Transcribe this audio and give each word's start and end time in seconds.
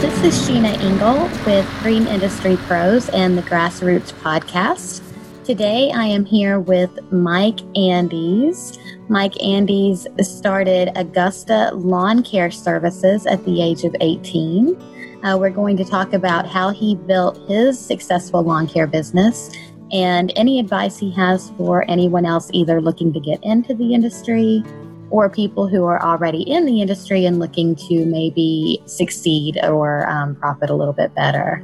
This 0.00 0.22
is 0.24 0.46
Sheena 0.46 0.78
Engel 0.82 1.22
with 1.46 1.66
Green 1.82 2.06
Industry 2.06 2.58
Pros 2.66 3.08
and 3.08 3.36
the 3.36 3.40
Grassroots 3.40 4.12
Podcast. 4.20 5.00
Today 5.42 5.90
I 5.90 6.04
am 6.04 6.26
here 6.26 6.60
with 6.60 6.90
Mike 7.10 7.60
Andes. 7.74 8.78
Mike 9.08 9.42
Andes 9.42 10.06
started 10.20 10.90
Augusta 10.96 11.70
Lawn 11.72 12.22
Care 12.22 12.50
Services 12.50 13.24
at 13.24 13.42
the 13.46 13.62
age 13.62 13.84
of 13.84 13.96
18. 14.02 14.76
Uh, 15.24 15.38
we're 15.38 15.48
going 15.48 15.78
to 15.78 15.84
talk 15.84 16.12
about 16.12 16.46
how 16.46 16.68
he 16.68 16.94
built 16.94 17.38
his 17.48 17.78
successful 17.78 18.42
lawn 18.42 18.68
care 18.68 18.86
business 18.86 19.50
and 19.92 20.30
any 20.36 20.60
advice 20.60 20.98
he 20.98 21.10
has 21.12 21.50
for 21.56 21.90
anyone 21.90 22.26
else 22.26 22.50
either 22.52 22.82
looking 22.82 23.14
to 23.14 23.20
get 23.20 23.42
into 23.42 23.74
the 23.74 23.94
industry 23.94 24.62
or 25.10 25.30
people 25.30 25.68
who 25.68 25.84
are 25.84 26.02
already 26.02 26.42
in 26.42 26.66
the 26.66 26.80
industry 26.80 27.24
and 27.24 27.38
looking 27.38 27.76
to 27.76 28.04
maybe 28.06 28.82
succeed 28.86 29.58
or 29.64 30.08
um, 30.08 30.34
profit 30.36 30.70
a 30.70 30.74
little 30.74 30.92
bit 30.92 31.14
better. 31.14 31.62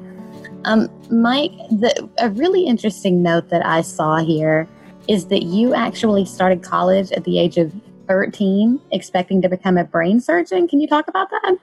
Um, 0.65 0.89
Mike, 1.11 1.53
the, 1.71 2.09
a 2.19 2.31
really 2.31 2.65
interesting 2.67 3.23
note 3.23 3.49
that 3.49 3.65
I 3.67 3.83
saw 3.83 4.19
here 4.19 4.69
is 5.09 5.27
that 5.27 5.43
you 5.43 5.75
actually 5.75 6.25
started 6.25 6.63
college 6.63 7.11
at 7.13 7.25
the 7.25 7.39
age 7.39 7.59
of 7.59 7.73
13, 8.09 8.81
expecting 8.93 9.43
to 9.43 9.49
become 9.49 9.77
a 9.77 9.85
brain 9.85 10.21
surgeon. 10.21 10.69
Can 10.69 10.81
you 10.81 10.87
talk 10.87 11.09
about 11.09 11.31
that? 11.31 11.57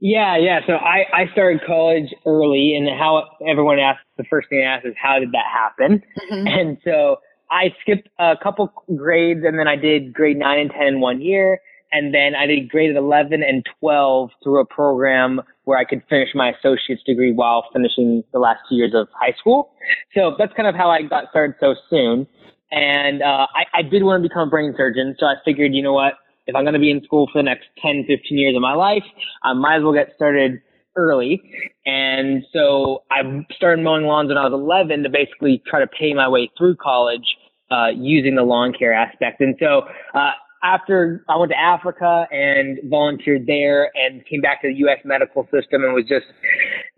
Yeah, 0.00 0.36
yeah. 0.36 0.60
So 0.66 0.72
I, 0.72 1.06
I 1.14 1.30
started 1.32 1.60
college 1.64 2.12
early, 2.26 2.74
and 2.74 2.88
how 2.88 3.28
everyone 3.46 3.78
asks 3.78 4.02
the 4.16 4.24
first 4.24 4.48
thing 4.48 4.58
they 4.58 4.64
ask 4.64 4.84
is, 4.84 4.94
how 5.00 5.20
did 5.20 5.30
that 5.30 5.46
happen? 5.46 6.02
Mm-hmm. 6.30 6.46
And 6.48 6.78
so 6.84 7.18
I 7.52 7.74
skipped 7.82 8.08
a 8.18 8.34
couple 8.42 8.72
grades 8.96 9.42
and 9.44 9.58
then 9.58 9.68
I 9.68 9.76
did 9.76 10.14
grade 10.14 10.38
nine 10.38 10.58
and 10.58 10.70
10 10.70 10.86
in 10.86 11.00
one 11.00 11.20
year. 11.20 11.60
And 11.92 12.14
then 12.14 12.34
I 12.34 12.46
did 12.46 12.70
grade 12.70 12.96
11 12.96 13.42
and 13.42 13.62
12 13.78 14.30
through 14.42 14.60
a 14.62 14.64
program 14.64 15.42
where 15.64 15.76
I 15.76 15.84
could 15.84 16.02
finish 16.08 16.30
my 16.34 16.50
associate's 16.50 17.02
degree 17.04 17.32
while 17.32 17.66
finishing 17.70 18.24
the 18.32 18.38
last 18.38 18.60
two 18.66 18.76
years 18.76 18.92
of 18.94 19.08
high 19.12 19.34
school. 19.38 19.74
So 20.14 20.34
that's 20.38 20.54
kind 20.54 20.66
of 20.66 20.74
how 20.74 20.88
I 20.88 21.02
got 21.02 21.24
started 21.28 21.56
so 21.60 21.74
soon. 21.90 22.26
And 22.70 23.22
uh, 23.22 23.46
I, 23.54 23.80
I 23.80 23.82
did 23.82 24.02
want 24.02 24.22
to 24.22 24.28
become 24.28 24.48
a 24.48 24.50
brain 24.50 24.72
surgeon. 24.74 25.14
So 25.20 25.26
I 25.26 25.34
figured, 25.44 25.74
you 25.74 25.82
know 25.82 25.92
what? 25.92 26.14
If 26.46 26.56
I'm 26.56 26.64
going 26.64 26.72
to 26.72 26.80
be 26.80 26.90
in 26.90 27.04
school 27.04 27.28
for 27.30 27.38
the 27.38 27.44
next 27.44 27.66
10, 27.82 28.06
15 28.08 28.38
years 28.38 28.56
of 28.56 28.62
my 28.62 28.74
life, 28.74 29.04
I 29.44 29.52
might 29.52 29.76
as 29.76 29.82
well 29.82 29.92
get 29.92 30.12
started 30.16 30.62
early. 30.96 31.42
And 31.84 32.42
so 32.52 33.02
I 33.10 33.20
started 33.54 33.84
mowing 33.84 34.06
lawns 34.06 34.28
when 34.28 34.38
I 34.38 34.48
was 34.48 34.54
11 34.54 35.02
to 35.02 35.10
basically 35.10 35.62
try 35.68 35.80
to 35.80 35.86
pay 35.86 36.14
my 36.14 36.28
way 36.28 36.50
through 36.56 36.76
college 36.76 37.24
uh, 37.72 37.88
using 37.96 38.34
the 38.34 38.42
lawn 38.42 38.72
care 38.78 38.92
aspect. 38.92 39.40
And 39.40 39.56
so 39.58 39.82
uh, 40.14 40.32
after 40.62 41.24
I 41.28 41.36
went 41.36 41.50
to 41.52 41.58
Africa 41.58 42.26
and 42.30 42.78
volunteered 42.84 43.46
there 43.46 43.90
and 43.94 44.24
came 44.26 44.40
back 44.40 44.62
to 44.62 44.68
the 44.68 44.74
U.S. 44.74 44.98
medical 45.04 45.44
system 45.44 45.84
and 45.84 45.94
was 45.94 46.04
just 46.08 46.26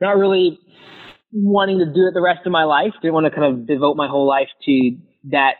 not 0.00 0.16
really 0.16 0.58
wanting 1.32 1.78
to 1.78 1.86
do 1.86 2.06
it 2.06 2.14
the 2.14 2.22
rest 2.22 2.40
of 2.46 2.52
my 2.52 2.64
life. 2.64 2.92
Didn't 3.02 3.14
want 3.14 3.26
to 3.26 3.30
kind 3.30 3.52
of 3.52 3.66
devote 3.66 3.96
my 3.96 4.08
whole 4.08 4.26
life 4.26 4.48
to 4.66 4.96
that 5.30 5.54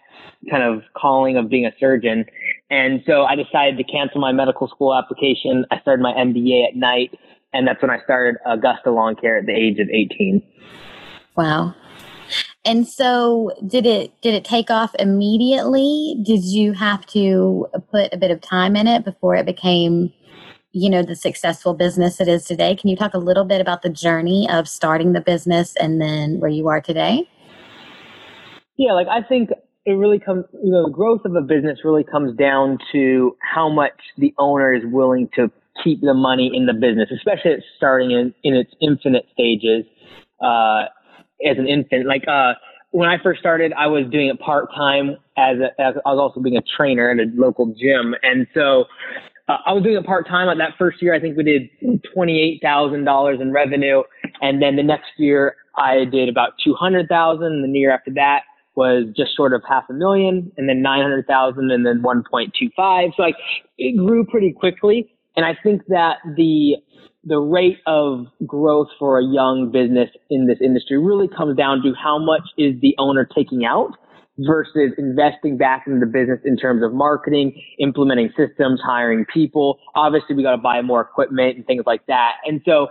kind 0.50 0.62
of 0.62 0.82
calling 0.96 1.36
of 1.36 1.48
being 1.48 1.66
a 1.66 1.72
surgeon. 1.80 2.26
And 2.70 3.02
so 3.06 3.22
I 3.22 3.34
decided 3.34 3.78
to 3.78 3.84
cancel 3.84 4.20
my 4.20 4.32
medical 4.32 4.68
school 4.68 4.94
application. 4.94 5.64
I 5.70 5.80
started 5.80 6.02
my 6.02 6.12
MBA 6.12 6.68
at 6.68 6.76
night, 6.76 7.18
and 7.52 7.66
that's 7.66 7.80
when 7.80 7.90
I 7.90 8.02
started 8.04 8.36
Augusta 8.46 8.90
Lawn 8.90 9.16
Care 9.16 9.38
at 9.38 9.46
the 9.46 9.52
age 9.52 9.78
of 9.78 9.88
18. 9.88 10.42
Wow. 11.36 11.74
And 12.64 12.88
so 12.88 13.52
did 13.66 13.84
it 13.84 14.18
did 14.22 14.34
it 14.34 14.44
take 14.44 14.70
off 14.70 14.94
immediately? 14.98 16.16
Did 16.22 16.44
you 16.44 16.72
have 16.72 17.04
to 17.08 17.66
put 17.90 18.12
a 18.12 18.16
bit 18.16 18.30
of 18.30 18.40
time 18.40 18.74
in 18.74 18.86
it 18.86 19.04
before 19.04 19.34
it 19.36 19.44
became 19.44 20.12
you 20.72 20.90
know 20.90 21.02
the 21.02 21.14
successful 21.14 21.74
business 21.74 22.20
it 22.20 22.28
is 22.28 22.44
today? 22.44 22.74
Can 22.74 22.88
you 22.88 22.96
talk 22.96 23.14
a 23.14 23.18
little 23.18 23.44
bit 23.44 23.60
about 23.60 23.82
the 23.82 23.90
journey 23.90 24.48
of 24.50 24.68
starting 24.68 25.12
the 25.12 25.20
business 25.20 25.76
and 25.76 26.00
then 26.00 26.40
where 26.40 26.50
you 26.50 26.68
are 26.68 26.80
today? 26.80 27.28
Yeah, 28.76 28.92
like 28.92 29.08
I 29.08 29.22
think 29.22 29.50
it 29.84 29.92
really 29.92 30.18
comes 30.18 30.46
you 30.62 30.70
know 30.70 30.84
the 30.84 30.92
growth 30.92 31.26
of 31.26 31.34
a 31.36 31.42
business 31.42 31.80
really 31.84 32.04
comes 32.04 32.34
down 32.36 32.78
to 32.92 33.36
how 33.40 33.68
much 33.68 34.00
the 34.16 34.34
owner 34.38 34.72
is 34.72 34.82
willing 34.86 35.28
to 35.36 35.50
keep 35.82 36.00
the 36.00 36.14
money 36.14 36.50
in 36.54 36.66
the 36.66 36.72
business, 36.72 37.10
especially 37.14 37.52
at 37.52 37.60
starting 37.76 38.12
in, 38.12 38.34
in 38.42 38.54
its 38.54 38.70
infinite 38.80 39.26
stages. 39.32 39.84
Uh, 40.40 40.84
as 41.44 41.58
an 41.58 41.66
infant. 41.66 42.06
Like 42.06 42.26
uh, 42.28 42.54
when 42.90 43.08
I 43.08 43.16
first 43.22 43.40
started, 43.40 43.72
I 43.72 43.86
was 43.86 44.04
doing 44.10 44.28
it 44.28 44.38
part 44.40 44.68
time 44.74 45.16
as, 45.36 45.56
as 45.78 45.94
I 46.06 46.10
was 46.12 46.18
also 46.18 46.40
being 46.40 46.56
a 46.56 46.62
trainer 46.76 47.10
at 47.10 47.18
a 47.18 47.26
local 47.34 47.66
gym, 47.66 48.14
and 48.22 48.46
so 48.54 48.84
uh, 49.48 49.58
I 49.66 49.72
was 49.72 49.82
doing 49.82 49.96
it 49.96 50.06
part 50.06 50.26
time. 50.26 50.46
Like 50.46 50.58
That 50.58 50.78
first 50.78 51.02
year, 51.02 51.14
I 51.14 51.20
think 51.20 51.36
we 51.36 51.42
did 51.44 52.02
twenty 52.14 52.40
eight 52.40 52.60
thousand 52.62 53.04
dollars 53.04 53.38
in 53.40 53.52
revenue, 53.52 54.02
and 54.40 54.62
then 54.62 54.76
the 54.76 54.82
next 54.82 55.10
year 55.18 55.56
I 55.76 56.04
did 56.04 56.28
about 56.28 56.52
two 56.64 56.74
hundred 56.74 57.08
thousand, 57.08 57.46
and 57.46 57.74
the 57.74 57.78
year 57.78 57.92
after 57.92 58.12
that 58.14 58.42
was 58.76 59.04
just 59.16 59.36
short 59.36 59.52
of 59.52 59.62
half 59.68 59.84
a 59.88 59.92
million, 59.92 60.50
and 60.56 60.68
then 60.68 60.82
nine 60.82 61.02
hundred 61.02 61.26
thousand, 61.26 61.70
and 61.70 61.84
then 61.84 62.02
one 62.02 62.24
point 62.30 62.54
two 62.58 62.70
five. 62.76 63.10
So 63.16 63.22
like 63.22 63.36
it 63.76 63.96
grew 63.96 64.24
pretty 64.24 64.52
quickly, 64.52 65.12
and 65.36 65.44
I 65.44 65.56
think 65.62 65.82
that 65.88 66.18
the 66.36 66.76
the 67.26 67.38
rate 67.38 67.78
of 67.86 68.26
growth 68.46 68.88
for 68.98 69.18
a 69.18 69.24
young 69.24 69.70
business 69.72 70.10
in 70.30 70.46
this 70.46 70.58
industry 70.62 70.98
really 70.98 71.28
comes 71.28 71.56
down 71.56 71.82
to 71.82 71.92
how 71.94 72.18
much 72.18 72.42
is 72.58 72.74
the 72.80 72.94
owner 72.98 73.28
taking 73.34 73.64
out 73.64 73.92
versus 74.38 74.92
investing 74.98 75.56
back 75.56 75.84
into 75.86 76.00
the 76.00 76.06
business 76.06 76.40
in 76.44 76.56
terms 76.56 76.82
of 76.82 76.92
marketing, 76.92 77.54
implementing 77.78 78.30
systems, 78.36 78.80
hiring 78.84 79.24
people. 79.32 79.78
Obviously, 79.94 80.34
we 80.34 80.42
got 80.42 80.52
to 80.52 80.62
buy 80.62 80.82
more 80.82 81.00
equipment 81.00 81.56
and 81.56 81.66
things 81.66 81.84
like 81.86 82.04
that. 82.06 82.32
And 82.44 82.60
so 82.64 82.88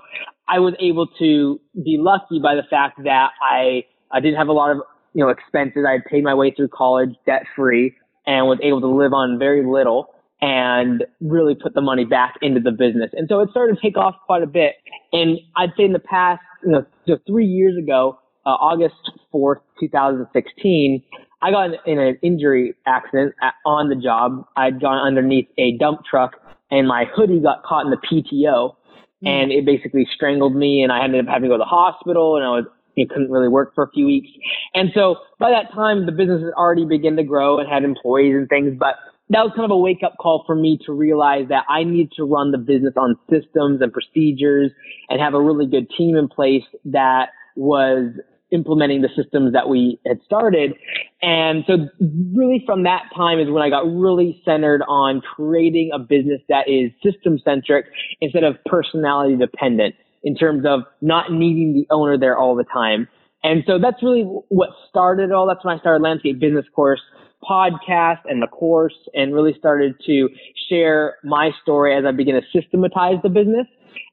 I 0.47 0.59
was 0.59 0.73
able 0.79 1.07
to 1.19 1.59
be 1.75 1.97
lucky 1.99 2.39
by 2.41 2.55
the 2.55 2.63
fact 2.69 3.03
that 3.03 3.29
I, 3.41 3.83
I 4.11 4.19
didn't 4.19 4.37
have 4.37 4.47
a 4.47 4.53
lot 4.53 4.71
of, 4.71 4.77
you 5.13 5.23
know, 5.23 5.29
expenses. 5.29 5.85
I 5.87 5.97
paid 6.09 6.23
my 6.23 6.33
way 6.33 6.51
through 6.55 6.69
college 6.69 7.13
debt 7.25 7.43
free 7.55 7.95
and 8.25 8.47
was 8.47 8.59
able 8.63 8.79
to 8.81 8.87
live 8.87 9.11
on 9.11 9.37
very 9.37 9.65
little 9.65 10.12
and 10.43 11.05
really 11.21 11.55
put 11.55 11.73
the 11.73 11.79
money 11.79 12.03
back 12.03 12.35
into 12.41 12.59
the 12.59 12.71
business. 12.71 13.11
And 13.13 13.29
so 13.29 13.39
it 13.39 13.49
started 13.51 13.75
to 13.75 13.81
take 13.81 13.95
off 13.95 14.15
quite 14.25 14.43
a 14.43 14.47
bit. 14.47 14.73
And 15.13 15.39
I'd 15.55 15.69
say 15.77 15.85
in 15.85 15.93
the 15.93 15.99
past, 15.99 16.41
you 16.65 16.71
know, 16.73 16.85
just 17.07 17.21
three 17.25 17.45
years 17.45 17.77
ago, 17.81 18.19
uh, 18.45 18.49
August 18.49 19.09
4th, 19.33 19.61
2016, 19.79 21.01
I 21.41 21.51
got 21.51 21.69
in 21.87 21.97
an 21.97 22.17
injury 22.21 22.75
accident 22.85 23.35
at, 23.41 23.53
on 23.65 23.87
the 23.87 23.95
job. 23.95 24.45
I'd 24.57 24.81
gone 24.81 24.97
underneath 24.97 25.47
a 25.57 25.77
dump 25.77 26.01
truck 26.09 26.33
and 26.69 26.89
my 26.89 27.05
hoodie 27.15 27.39
got 27.39 27.63
caught 27.63 27.85
in 27.85 27.91
the 27.91 27.97
PTO 27.97 28.75
mm. 29.23 29.27
and 29.27 29.49
it 29.49 29.65
basically 29.65 30.05
strangled 30.13 30.57
me 30.57 30.81
and 30.81 30.91
I 30.91 31.05
ended 31.05 31.25
up 31.25 31.31
having 31.31 31.43
to 31.43 31.53
go 31.53 31.57
to 31.57 31.59
the 31.59 31.65
hospital 31.65 32.35
and 32.35 32.45
I 32.45 32.49
was 32.49 32.65
it 32.95 33.09
couldn't 33.09 33.31
really 33.31 33.47
work 33.47 33.73
for 33.73 33.85
a 33.85 33.89
few 33.89 34.05
weeks. 34.05 34.27
And 34.75 34.89
so 34.93 35.15
by 35.39 35.49
that 35.49 35.73
time, 35.73 36.05
the 36.05 36.11
business 36.11 36.43
had 36.43 36.53
already 36.53 36.85
begun 36.85 37.15
to 37.15 37.23
grow 37.23 37.57
and 37.57 37.67
had 37.67 37.83
employees 37.83 38.35
and 38.35 38.47
things, 38.47 38.75
but 38.77 38.97
that 39.33 39.43
was 39.43 39.51
kind 39.55 39.65
of 39.65 39.71
a 39.71 39.77
wake 39.77 40.01
up 40.05 40.15
call 40.19 40.43
for 40.45 40.55
me 40.55 40.79
to 40.85 40.93
realize 40.93 41.47
that 41.49 41.65
I 41.69 41.83
need 41.83 42.11
to 42.17 42.23
run 42.23 42.51
the 42.51 42.57
business 42.57 42.93
on 42.97 43.15
systems 43.29 43.81
and 43.81 43.91
procedures 43.91 44.71
and 45.09 45.19
have 45.21 45.33
a 45.33 45.41
really 45.41 45.67
good 45.67 45.89
team 45.97 46.15
in 46.15 46.27
place 46.27 46.63
that 46.85 47.29
was 47.55 48.13
implementing 48.51 49.01
the 49.01 49.09
systems 49.15 49.53
that 49.53 49.67
we 49.67 49.99
had 50.05 50.19
started. 50.23 50.73
And 51.21 51.63
so 51.65 51.89
really 51.99 52.63
from 52.65 52.83
that 52.83 53.03
time 53.15 53.39
is 53.39 53.49
when 53.49 53.63
I 53.63 53.69
got 53.69 53.85
really 53.85 54.41
centered 54.45 54.83
on 54.87 55.21
creating 55.21 55.89
a 55.93 55.99
business 55.99 56.41
that 56.49 56.69
is 56.69 56.91
system 57.03 57.39
centric 57.43 57.85
instead 58.21 58.43
of 58.43 58.55
personality 58.65 59.35
dependent 59.35 59.95
in 60.23 60.35
terms 60.35 60.65
of 60.67 60.81
not 61.01 61.31
needing 61.31 61.73
the 61.73 61.87
owner 61.93 62.17
there 62.17 62.37
all 62.37 62.55
the 62.55 62.65
time. 62.71 63.07
And 63.43 63.63
so 63.67 63.77
that's 63.77 64.01
really 64.01 64.23
what 64.49 64.69
started 64.89 65.31
all. 65.31 65.47
That's 65.47 65.65
when 65.65 65.75
I 65.75 65.79
started 65.79 66.01
Landscape 66.01 66.39
Business 66.39 66.65
Course 66.75 67.01
podcast 67.47 68.19
and 68.25 68.41
the 68.41 68.47
course 68.47 68.95
and 69.13 69.33
really 69.33 69.53
started 69.57 69.95
to 70.05 70.29
share 70.69 71.17
my 71.23 71.51
story 71.61 71.95
as 71.95 72.05
I 72.05 72.11
began 72.11 72.35
to 72.35 72.41
systematize 72.59 73.17
the 73.23 73.29
business. 73.29 73.67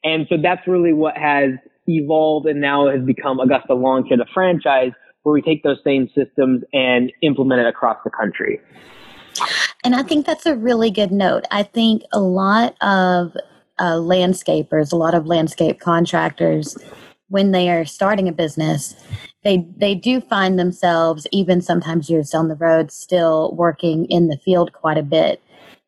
And 0.04 0.26
so 0.28 0.36
that's 0.42 0.66
really 0.66 0.92
what 0.92 1.16
has 1.16 1.50
evolved 1.86 2.46
and 2.46 2.60
now 2.60 2.88
has 2.88 3.02
become 3.04 3.40
Augusta 3.40 3.74
Lawn 3.74 4.06
Care, 4.06 4.16
the 4.16 4.26
franchise, 4.32 4.92
where 5.22 5.32
we 5.32 5.42
take 5.42 5.62
those 5.62 5.78
same 5.84 6.08
systems 6.14 6.62
and 6.72 7.12
implement 7.22 7.60
it 7.60 7.66
across 7.66 7.98
the 8.04 8.10
country. 8.10 8.60
And 9.84 9.94
I 9.94 10.02
think 10.02 10.26
that's 10.26 10.46
a 10.46 10.56
really 10.56 10.90
good 10.90 11.12
note. 11.12 11.44
I 11.50 11.62
think 11.62 12.02
a 12.12 12.20
lot 12.20 12.74
of 12.82 13.36
uh, 13.78 13.96
landscapers, 13.96 14.92
a 14.92 14.96
lot 14.96 15.14
of 15.14 15.26
landscape 15.26 15.80
contractors, 15.80 16.76
when 17.28 17.52
they 17.52 17.70
are 17.70 17.84
starting 17.84 18.28
a 18.28 18.32
business, 18.32 18.94
they 19.42 19.66
they 19.76 19.94
do 19.94 20.20
find 20.20 20.58
themselves 20.58 21.26
even 21.32 21.60
sometimes 21.60 22.10
years 22.10 22.30
down 22.30 22.48
the 22.48 22.54
road 22.54 22.90
still 22.90 23.54
working 23.54 24.06
in 24.06 24.28
the 24.28 24.38
field 24.38 24.72
quite 24.72 24.98
a 24.98 25.02
bit 25.02 25.42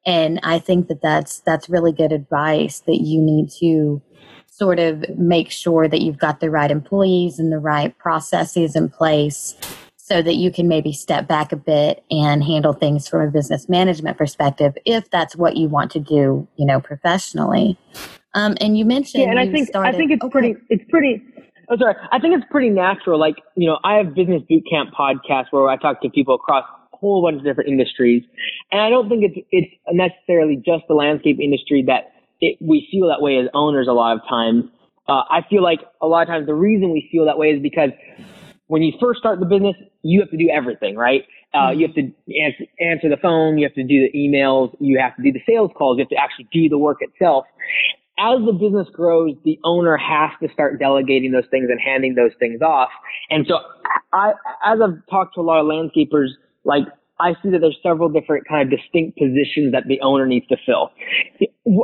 and 0.07 0.41
i 0.43 0.59
think 0.59 0.89
that 0.89 1.03
that's 1.03 1.41
that's 1.41 1.69
really 1.69 1.93
good 1.93 2.13
advice 2.13 2.81
that 2.81 3.01
you 3.03 3.21
need 3.21 3.51
to 3.51 4.01
sort 4.47 4.79
of 4.79 5.05
make 5.17 5.51
sure 5.51 5.89
that 5.89 6.03
you've 6.03 6.19
got 6.19 6.41
the 6.41 6.51
right 6.51 6.71
employees 6.71 7.39
and 7.39 7.51
the 7.51 7.59
right 7.59 7.97
processes 7.99 8.77
in 8.77 8.89
place 8.89 9.57
so 9.97 10.21
that 10.21 10.35
you 10.35 10.51
can 10.51 10.69
maybe 10.69 10.93
step 10.93 11.27
back 11.27 11.53
a 11.53 11.57
bit 11.57 12.05
and 12.11 12.45
handle 12.45 12.73
things 12.73 13.09
from 13.09 13.21
a 13.21 13.31
business 13.31 13.69
management 13.69 14.19
perspective 14.19 14.77
if 14.85 15.09
that's 15.11 15.37
what 15.37 15.57
you 15.57 15.69
want 15.69 15.91
to 15.93 16.01
do, 16.01 16.47
you 16.57 16.67
know, 16.67 16.81
professionally. 16.81 17.79
Um, 18.35 18.57
and 18.61 18.77
you 18.77 18.85
mentioned, 18.85 19.23
yeah, 19.23 19.31
and 19.31 19.39
I 19.39 19.51
think 19.51 19.69
started, 19.69 19.95
I 19.95 19.97
think 19.97 20.11
it's 20.11 20.23
okay. 20.25 20.31
pretty, 20.31 20.55
it's 20.69 20.85
pretty. 20.91 21.23
Oh, 21.73 21.77
sorry. 21.79 21.95
I 22.13 22.19
think 22.19 22.37
it's 22.37 22.45
pretty 22.51 22.69
natural. 22.69 23.19
Like, 23.19 23.37
you 23.57 23.67
know, 23.67 23.79
I 23.83 23.95
have 23.95 24.15
business 24.15 24.43
boot 24.47 24.63
camp 24.71 24.91
podcasts 24.93 25.47
where 25.53 25.69
I 25.69 25.79
talk 25.79 26.03
to 26.03 26.11
people 26.11 26.35
across 26.35 26.65
a 26.93 26.97
whole 26.99 27.23
bunch 27.23 27.39
of 27.39 27.45
different 27.45 27.71
industries, 27.71 28.25
and 28.71 28.83
I 28.83 28.91
don't 28.91 29.09
think 29.09 29.25
it's 29.25 29.47
it's 29.51 29.73
necessarily 29.91 30.57
just 30.57 30.85
the 30.87 30.95
landscape 30.95 31.39
industry 31.41 31.83
that 31.87 32.13
it, 32.43 32.59
we 32.61 32.87
feel 32.91 33.09
that 33.09 33.23
way 33.23 33.39
as 33.39 33.47
owners 33.55 33.89
a 33.89 33.93
lot 33.93 34.17
of 34.17 34.21
times. 34.29 34.65
Uh, 35.09 35.23
I 35.31 35.41
feel 35.49 35.63
like 35.63 35.81
a 36.03 36.07
lot 36.07 36.23
of 36.23 36.29
times 36.29 36.47
the 36.47 36.55
reason 36.55 36.93
we 36.93 37.09
feel 37.11 37.25
that 37.25 37.39
way 37.39 37.49
is 37.49 37.63
because 37.63 37.91
when 38.67 38.83
you 38.83 38.93
first 39.01 39.21
start 39.21 39.41
the 39.41 39.47
business, 39.47 39.75
you 40.03 40.21
have 40.21 40.31
to 40.31 40.37
do 40.37 40.51
everything, 40.51 40.95
right? 40.97 41.23
Uh, 41.55 41.69
mm-hmm. 41.69 41.81
you 41.81 41.87
have 41.87 41.95
to 41.95 42.03
answer, 42.03 42.65
answer 42.81 43.09
the 43.09 43.17
phone, 43.21 43.57
you 43.57 43.67
have 43.67 43.75
to 43.75 43.83
do 43.83 44.09
the 44.09 44.13
emails, 44.17 44.75
you 44.79 44.99
have 44.99 45.17
to 45.17 45.23
do 45.23 45.33
the 45.33 45.43
sales 45.47 45.71
calls, 45.77 45.99
you 45.99 46.05
have 46.05 46.11
to 46.11 46.17
actually 46.17 46.49
do 46.53 46.69
the 46.69 46.79
work 46.79 46.99
itself. 47.01 47.45
As 48.23 48.39
the 48.47 48.53
business 48.53 48.87
grows, 48.93 49.35
the 49.45 49.59
owner 49.65 49.97
has 49.97 50.31
to 50.41 50.53
start 50.53 50.79
delegating 50.79 51.33
those 51.33 51.47
things 51.51 51.67
and 51.69 51.81
handing 51.81 52.15
those 52.15 52.31
things 52.39 52.63
off. 52.63 52.91
And 53.31 53.45
so 53.49 53.57
I, 54.13 54.31
as 54.65 54.79
I've 54.81 55.05
talked 55.11 55.35
to 55.35 55.41
a 55.41 55.43
lot 55.43 55.59
of 55.59 55.67
landscapers, 55.67 56.29
like 56.65 56.85
I 57.19 57.33
see 57.43 57.51
that 57.51 57.59
there's 57.61 57.79
several 57.83 58.09
different 58.09 58.47
kind 58.47 58.73
of 58.73 58.79
distinct 58.79 59.19
positions 59.19 59.73
that 59.73 59.85
the 59.89 60.01
owner 60.03 60.27
needs 60.27 60.47
to 60.49 60.57
fill. 60.65 60.91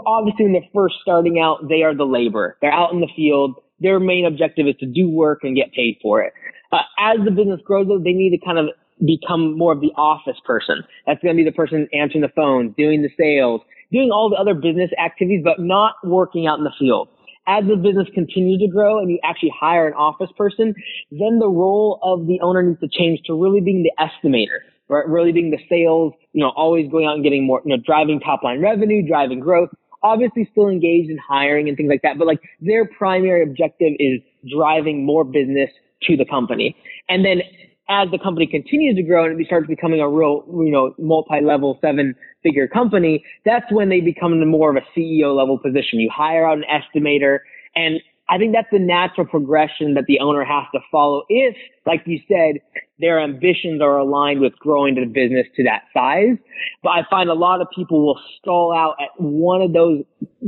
Obviously, 0.07 0.45
when 0.45 0.53
they're 0.53 0.71
first 0.73 0.97
starting 1.03 1.41
out, 1.41 1.69
they 1.69 1.83
are 1.83 1.95
the 1.95 2.05
labor. 2.05 2.57
They're 2.61 2.73
out 2.73 2.93
in 2.93 3.01
the 3.01 3.11
field. 3.17 3.57
Their 3.81 3.99
main 3.99 4.25
objective 4.25 4.67
is 4.69 4.77
to 4.81 4.87
do 4.87 5.11
work 5.11 5.41
and 5.43 5.57
get 5.57 5.73
paid 5.73 5.99
for 6.01 6.23
it. 6.23 6.33
Uh, 6.71 6.83
as 7.01 7.19
the 7.25 7.33
business 7.33 7.61
grows, 7.65 7.89
though, 7.89 7.99
they 7.99 8.13
need 8.13 8.31
to 8.31 8.45
kind 8.45 8.59
of 8.59 8.67
become 9.05 9.57
more 9.57 9.73
of 9.73 9.81
the 9.81 9.93
office 9.97 10.39
person. 10.45 10.83
That's 11.07 11.23
going 11.23 11.37
to 11.37 11.43
be 11.43 11.49
the 11.49 11.55
person 11.55 11.89
answering 11.93 12.23
the 12.23 12.33
phone, 12.35 12.75
doing 12.77 13.03
the 13.03 13.11
sales, 13.17 13.61
doing 13.93 14.11
all 14.11 14.31
the 14.31 14.37
other 14.37 14.55
business 14.55 14.91
activities, 15.03 15.43
but 15.45 15.59
not 15.59 15.95
working 16.05 16.47
out 16.47 16.59
in 16.59 16.65
the 16.65 16.73
field. 16.79 17.09
As 17.47 17.65
the 17.67 17.77
business 17.77 18.07
continues 18.15 18.61
to 18.61 18.69
grow 18.69 18.99
and 18.99 19.11
you 19.11 19.19
actually 19.25 19.53
hire 19.59 19.89
an 19.89 19.95
office 19.95 20.29
person, 20.37 20.75
then 21.11 21.39
the 21.39 21.49
role 21.49 21.99
of 22.03 22.27
the 22.27 22.39
owner 22.43 22.63
needs 22.63 22.81
to 22.81 22.89
change 22.89 23.21
to 23.27 23.33
really 23.35 23.61
being 23.63 23.83
the 23.83 23.93
estimator, 23.99 24.61
right? 24.89 25.09
Really 25.09 25.33
being 25.33 25.51
the 25.51 25.59
sales, 25.69 26.13
you 26.35 26.43
know, 26.43 26.53
always 26.55 26.91
going 26.91 27.07
out 27.07 27.15
and 27.15 27.25
getting 27.25 27.47
more, 27.47 27.63
you 27.65 27.75
know, 27.75 27.83
driving 27.87 28.21
top 28.21 28.43
line 28.43 28.61
revenue, 28.61 29.07
driving 29.07 29.41
growth, 29.41 29.71
obviously 30.03 30.47
still 30.53 30.69
engaged 30.69 31.11
in 31.11 31.17
hiring 31.17 31.69
and 31.69 31.77
things 31.77 31.89
like 31.89 32.03
that. 32.03 32.19
But 32.19 32.27
like 32.27 32.41
their 32.61 32.85
primary 32.87 33.43
objective 33.43 33.93
is 33.99 34.21
driving 34.55 35.07
more 35.07 35.25
business 35.25 35.71
to 36.03 36.17
the 36.17 36.27
company. 36.27 36.77
And 37.09 37.25
then 37.25 37.41
as 37.89 38.11
the 38.11 38.19
company 38.19 38.47
continues 38.47 38.97
to 38.97 39.03
grow 39.03 39.25
and 39.25 39.41
it 39.41 39.47
starts 39.47 39.67
becoming 39.67 40.01
a 40.01 40.09
real, 40.09 40.45
you 40.49 40.71
know, 40.71 40.95
multi-level 40.99 41.79
seven 41.81 42.15
figure 42.43 42.69
company, 42.69 43.25
that's 43.45 43.71
when 43.71 43.89
they 43.89 44.01
become 44.01 44.47
more 44.49 44.71
of 44.71 44.77
a 44.77 44.99
CEO 44.99 45.35
level 45.37 45.59
position. 45.59 45.99
You 45.99 46.11
hire 46.15 46.47
out 46.47 46.59
an 46.59 46.65
estimator 46.71 47.39
and 47.75 48.01
I 48.31 48.37
think 48.37 48.53
that's 48.55 48.69
the 48.71 48.79
natural 48.79 49.27
progression 49.27 49.95
that 49.95 50.05
the 50.07 50.21
owner 50.21 50.45
has 50.45 50.65
to 50.75 50.81
follow 50.91 51.23
if, 51.29 51.57
like 51.87 52.03
you 52.05 52.21
said, 52.29 52.61
their 52.99 53.21
ambitions 53.21 53.81
are 53.81 53.97
aligned 53.97 54.41
with 54.41 54.53
growing 54.59 54.97
the 54.97 55.07
business 55.07 55.47
to 55.57 55.65
that 55.65 55.83
size. 55.95 56.37
But 56.83 56.91
I 56.91 57.03
find 57.09 57.31
a 57.31 57.35
lot 57.35 57.63
of 57.63 57.69
people 57.75 58.05
will 58.05 58.21
stall 58.39 58.75
out 58.77 58.97
at 59.01 59.19
one 59.23 59.63
of 59.63 59.73
those 59.73 60.03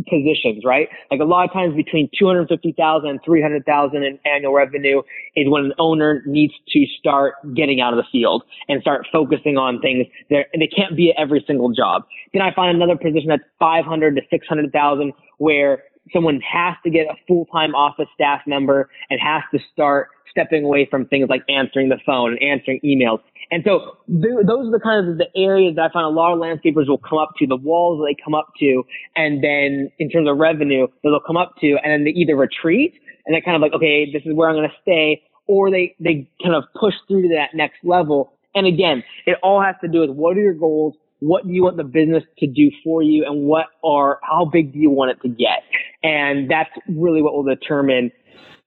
positions, 0.08 0.64
right? 0.64 0.88
Like 1.10 1.20
a 1.20 1.24
lot 1.24 1.44
of 1.44 1.52
times 1.52 1.74
between 1.74 2.10
250,000 2.18 3.08
and 3.08 3.20
300,000 3.24 4.02
in 4.02 4.18
annual 4.26 4.52
revenue 4.52 5.02
is 5.36 5.48
when 5.48 5.66
an 5.66 5.72
owner 5.78 6.22
needs 6.26 6.52
to 6.68 6.84
start 6.98 7.34
getting 7.54 7.80
out 7.80 7.94
of 7.94 7.98
the 7.98 8.06
field 8.12 8.42
and 8.68 8.82
start 8.82 9.06
focusing 9.12 9.56
on 9.56 9.80
things 9.80 10.06
that 10.28 10.46
and 10.52 10.60
they 10.60 10.68
can't 10.68 10.96
be 10.96 11.10
at 11.10 11.20
every 11.20 11.42
single 11.46 11.72
job. 11.72 12.02
Then 12.32 12.42
I 12.42 12.54
find 12.54 12.76
another 12.76 12.96
position 12.96 13.28
that's 13.28 13.42
500 13.58 14.16
to 14.16 14.22
600,000 14.30 15.12
where 15.38 15.84
someone 16.12 16.40
has 16.40 16.74
to 16.84 16.90
get 16.90 17.06
a 17.06 17.14
full-time 17.26 17.74
office 17.74 18.08
staff 18.14 18.40
member 18.46 18.90
and 19.10 19.20
has 19.20 19.42
to 19.52 19.58
start 19.72 20.08
stepping 20.30 20.64
away 20.64 20.86
from 20.90 21.06
things 21.06 21.28
like 21.28 21.42
answering 21.48 21.88
the 21.88 21.98
phone 22.06 22.36
and 22.38 22.42
answering 22.42 22.80
emails. 22.84 23.18
And 23.50 23.64
so 23.66 23.96
th- 24.06 24.46
those 24.46 24.68
are 24.68 24.70
the 24.70 24.80
kind 24.82 25.08
of 25.08 25.18
the 25.18 25.26
areas 25.36 25.74
that 25.76 25.90
I 25.90 25.92
find 25.92 26.06
a 26.06 26.08
lot 26.08 26.32
of 26.32 26.38
landscapers 26.38 26.88
will 26.88 26.98
come 26.98 27.18
up 27.18 27.30
to, 27.38 27.46
the 27.46 27.56
walls 27.56 28.04
they 28.06 28.16
come 28.22 28.34
up 28.34 28.52
to, 28.60 28.84
and 29.16 29.42
then 29.42 29.90
in 29.98 30.08
terms 30.08 30.28
of 30.28 30.36
revenue, 30.38 30.86
they'll 31.02 31.20
come 31.26 31.36
up 31.36 31.54
to, 31.60 31.76
and 31.82 31.92
then 31.92 32.04
they 32.04 32.10
either 32.10 32.36
retreat 32.36 32.94
and 33.26 33.34
they're 33.34 33.42
kind 33.42 33.56
of 33.56 33.62
like, 33.62 33.72
okay, 33.72 34.10
this 34.12 34.22
is 34.24 34.34
where 34.34 34.48
I'm 34.48 34.56
going 34.56 34.68
to 34.68 34.76
stay, 34.82 35.22
or 35.46 35.70
they, 35.70 35.94
they 35.98 36.30
kind 36.42 36.54
of 36.54 36.64
push 36.78 36.94
through 37.08 37.22
to 37.22 37.34
that 37.34 37.54
next 37.54 37.78
level. 37.82 38.32
And 38.54 38.66
again, 38.66 39.02
it 39.26 39.36
all 39.42 39.60
has 39.62 39.74
to 39.82 39.88
do 39.88 40.00
with 40.00 40.10
what 40.10 40.36
are 40.36 40.40
your 40.40 40.54
goals? 40.54 40.94
What 41.18 41.46
do 41.46 41.52
you 41.52 41.64
want 41.64 41.76
the 41.76 41.84
business 41.84 42.24
to 42.38 42.46
do 42.46 42.70
for 42.82 43.02
you? 43.02 43.24
And 43.26 43.44
what 43.44 43.66
are, 43.84 44.20
how 44.22 44.44
big 44.46 44.72
do 44.72 44.78
you 44.78 44.90
want 44.90 45.10
it 45.10 45.20
to 45.22 45.28
get? 45.28 45.62
And 46.02 46.50
that's 46.50 46.70
really 46.88 47.22
what 47.22 47.34
will 47.34 47.44
determine, 47.44 48.10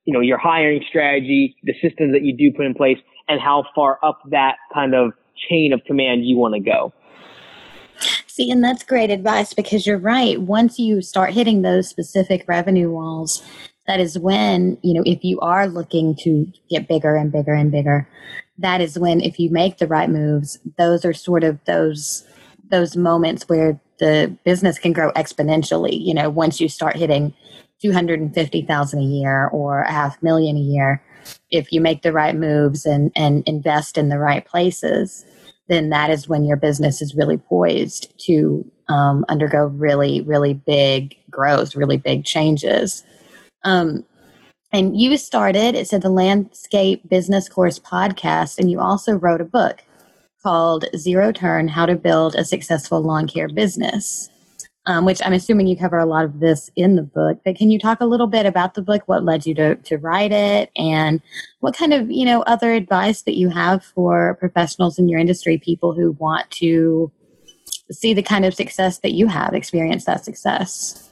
you 0.06 0.14
know, 0.14 0.20
your 0.20 0.38
hiring 0.38 0.84
strategy, 0.88 1.56
the 1.64 1.74
systems 1.82 2.14
that 2.14 2.24
you 2.24 2.36
do 2.36 2.56
put 2.56 2.66
in 2.66 2.74
place, 2.74 2.98
and 3.28 3.40
how 3.42 3.66
far 3.74 4.00
up 4.04 4.22
that 4.30 4.56
kind 4.74 4.94
of 4.94 5.14
chain 5.50 5.74
of 5.74 5.82
command 5.86 6.26
you 6.26 6.38
want 6.38 6.54
to 6.54 6.60
go. 6.60 6.94
See, 8.28 8.50
and 8.50 8.64
that's 8.64 8.84
great 8.84 9.12
advice 9.12 9.54
because 9.54 9.86
you're 9.86 9.98
right. 9.98 10.42
Once 10.42 10.80
you 10.80 11.02
start 11.02 11.34
hitting 11.34 11.62
those 11.62 11.88
specific 11.88 12.44
revenue 12.48 12.90
walls, 12.90 13.44
that 13.88 14.00
is 14.00 14.18
when, 14.18 14.78
you 14.82 14.94
know, 14.94 15.04
if 15.06 15.24
you 15.24 15.40
are 15.42 15.68
looking 15.68 16.16
to 16.24 16.52
get 16.70 16.88
bigger 16.88 17.16
and 17.16 17.32
bigger 17.32 17.54
and 17.54 17.72
bigger, 17.72 18.08
that 18.58 18.82
is 18.82 18.98
when 18.98 19.22
if 19.22 19.40
you 19.40 19.50
make 19.52 19.78
the 19.78 19.88
right 19.88 20.10
moves, 20.10 20.58
those 20.78 21.06
are 21.06 21.14
sort 21.14 21.44
of 21.44 21.60
those 21.66 22.26
those 22.74 22.98
moments 22.98 23.48
where 23.48 23.80
the 24.00 24.36
business 24.44 24.80
can 24.80 24.94
grow 24.94 25.12
exponentially. 25.12 26.04
You 26.04 26.16
know, 26.16 26.28
once 26.28 26.60
you 26.60 26.68
start 26.68 26.96
hitting 26.96 27.32
250,000 27.84 29.00
a 29.00 29.04
year 29.04 29.48
or 29.50 29.82
a 29.82 29.92
half 29.92 30.22
million 30.24 30.58
a 30.58 30.60
year, 30.60 31.04
if 31.52 31.72
you 31.72 31.80
make 31.80 32.02
the 32.02 32.12
right 32.12 32.36
moves 32.36 32.84
and, 32.84 33.12
and 33.16 33.44
invest 33.46 33.96
in 33.96 34.10
the 34.10 34.18
right 34.18 34.44
places, 34.44 35.24
then 35.68 35.92
that 35.92 36.10
is 36.10 36.28
when 36.28 36.46
your 36.46 36.58
business 36.58 37.00
is 37.00 37.14
really 37.14 37.38
poised 37.38 38.12
to 38.26 38.66
um, 38.90 39.24
undergo 39.30 39.68
really, 39.68 40.22
really 40.22 40.56
big 40.56 41.16
growth, 41.30 41.76
really 41.76 41.98
big 41.98 42.26
changes. 42.26 43.04
Um, 43.64 44.04
and 44.72 45.00
you 45.00 45.16
started, 45.18 45.76
it 45.76 45.88
said 45.88 46.02
the 46.02 46.10
Landscape 46.10 47.08
Business 47.08 47.48
Course 47.48 47.78
podcast, 47.78 48.58
and 48.58 48.72
you 48.72 48.80
also 48.80 49.14
wrote 49.14 49.42
a 49.42 49.46
book 49.46 49.84
called 50.44 50.86
Zero 50.96 51.32
Turn 51.32 51.68
How 51.68 51.86
to 51.86 51.96
Build 51.96 52.36
a 52.36 52.44
Successful 52.44 53.02
Lawn 53.02 53.28
Care 53.28 53.48
Business, 53.48 54.30
um, 54.86 55.06
which 55.06 55.22
I'm 55.26 55.34
assuming 55.34 55.68
you 55.68 55.78
cover 55.78 55.98
a 55.98 56.06
lot 56.06 56.26
of 56.26 56.42
this 56.42 56.70
in 56.76 56.96
the 56.96 57.04
book. 57.04 57.40
But 57.46 57.56
can 57.56 57.72
you 57.72 57.80
talk 57.80 58.02
a 58.02 58.06
little 58.06 58.28
bit 58.28 58.46
about 58.46 58.74
the 58.74 58.82
book, 58.82 59.04
what 59.06 59.24
led 59.24 59.46
you 59.46 59.56
to, 59.56 59.76
to 59.76 59.98
write 59.98 60.34
it, 60.34 60.70
and 60.76 61.22
what 61.62 61.76
kind 61.76 61.94
of 61.94 62.12
you 62.12 62.26
know 62.26 62.42
other 62.44 62.74
advice 62.74 63.22
that 63.24 63.38
you 63.38 63.50
have 63.50 63.84
for 63.84 64.36
professionals 64.40 65.00
in 65.00 65.08
your 65.08 65.20
industry, 65.20 65.58
people 65.58 65.94
who 65.94 66.12
want 66.12 66.52
to 66.52 67.12
see 67.90 68.14
the 68.14 68.24
kind 68.24 68.46
of 68.46 68.54
success 68.54 69.00
that 69.00 69.14
you 69.14 69.28
have, 69.28 69.54
experience 69.54 70.06
that 70.06 70.26
success? 70.26 71.10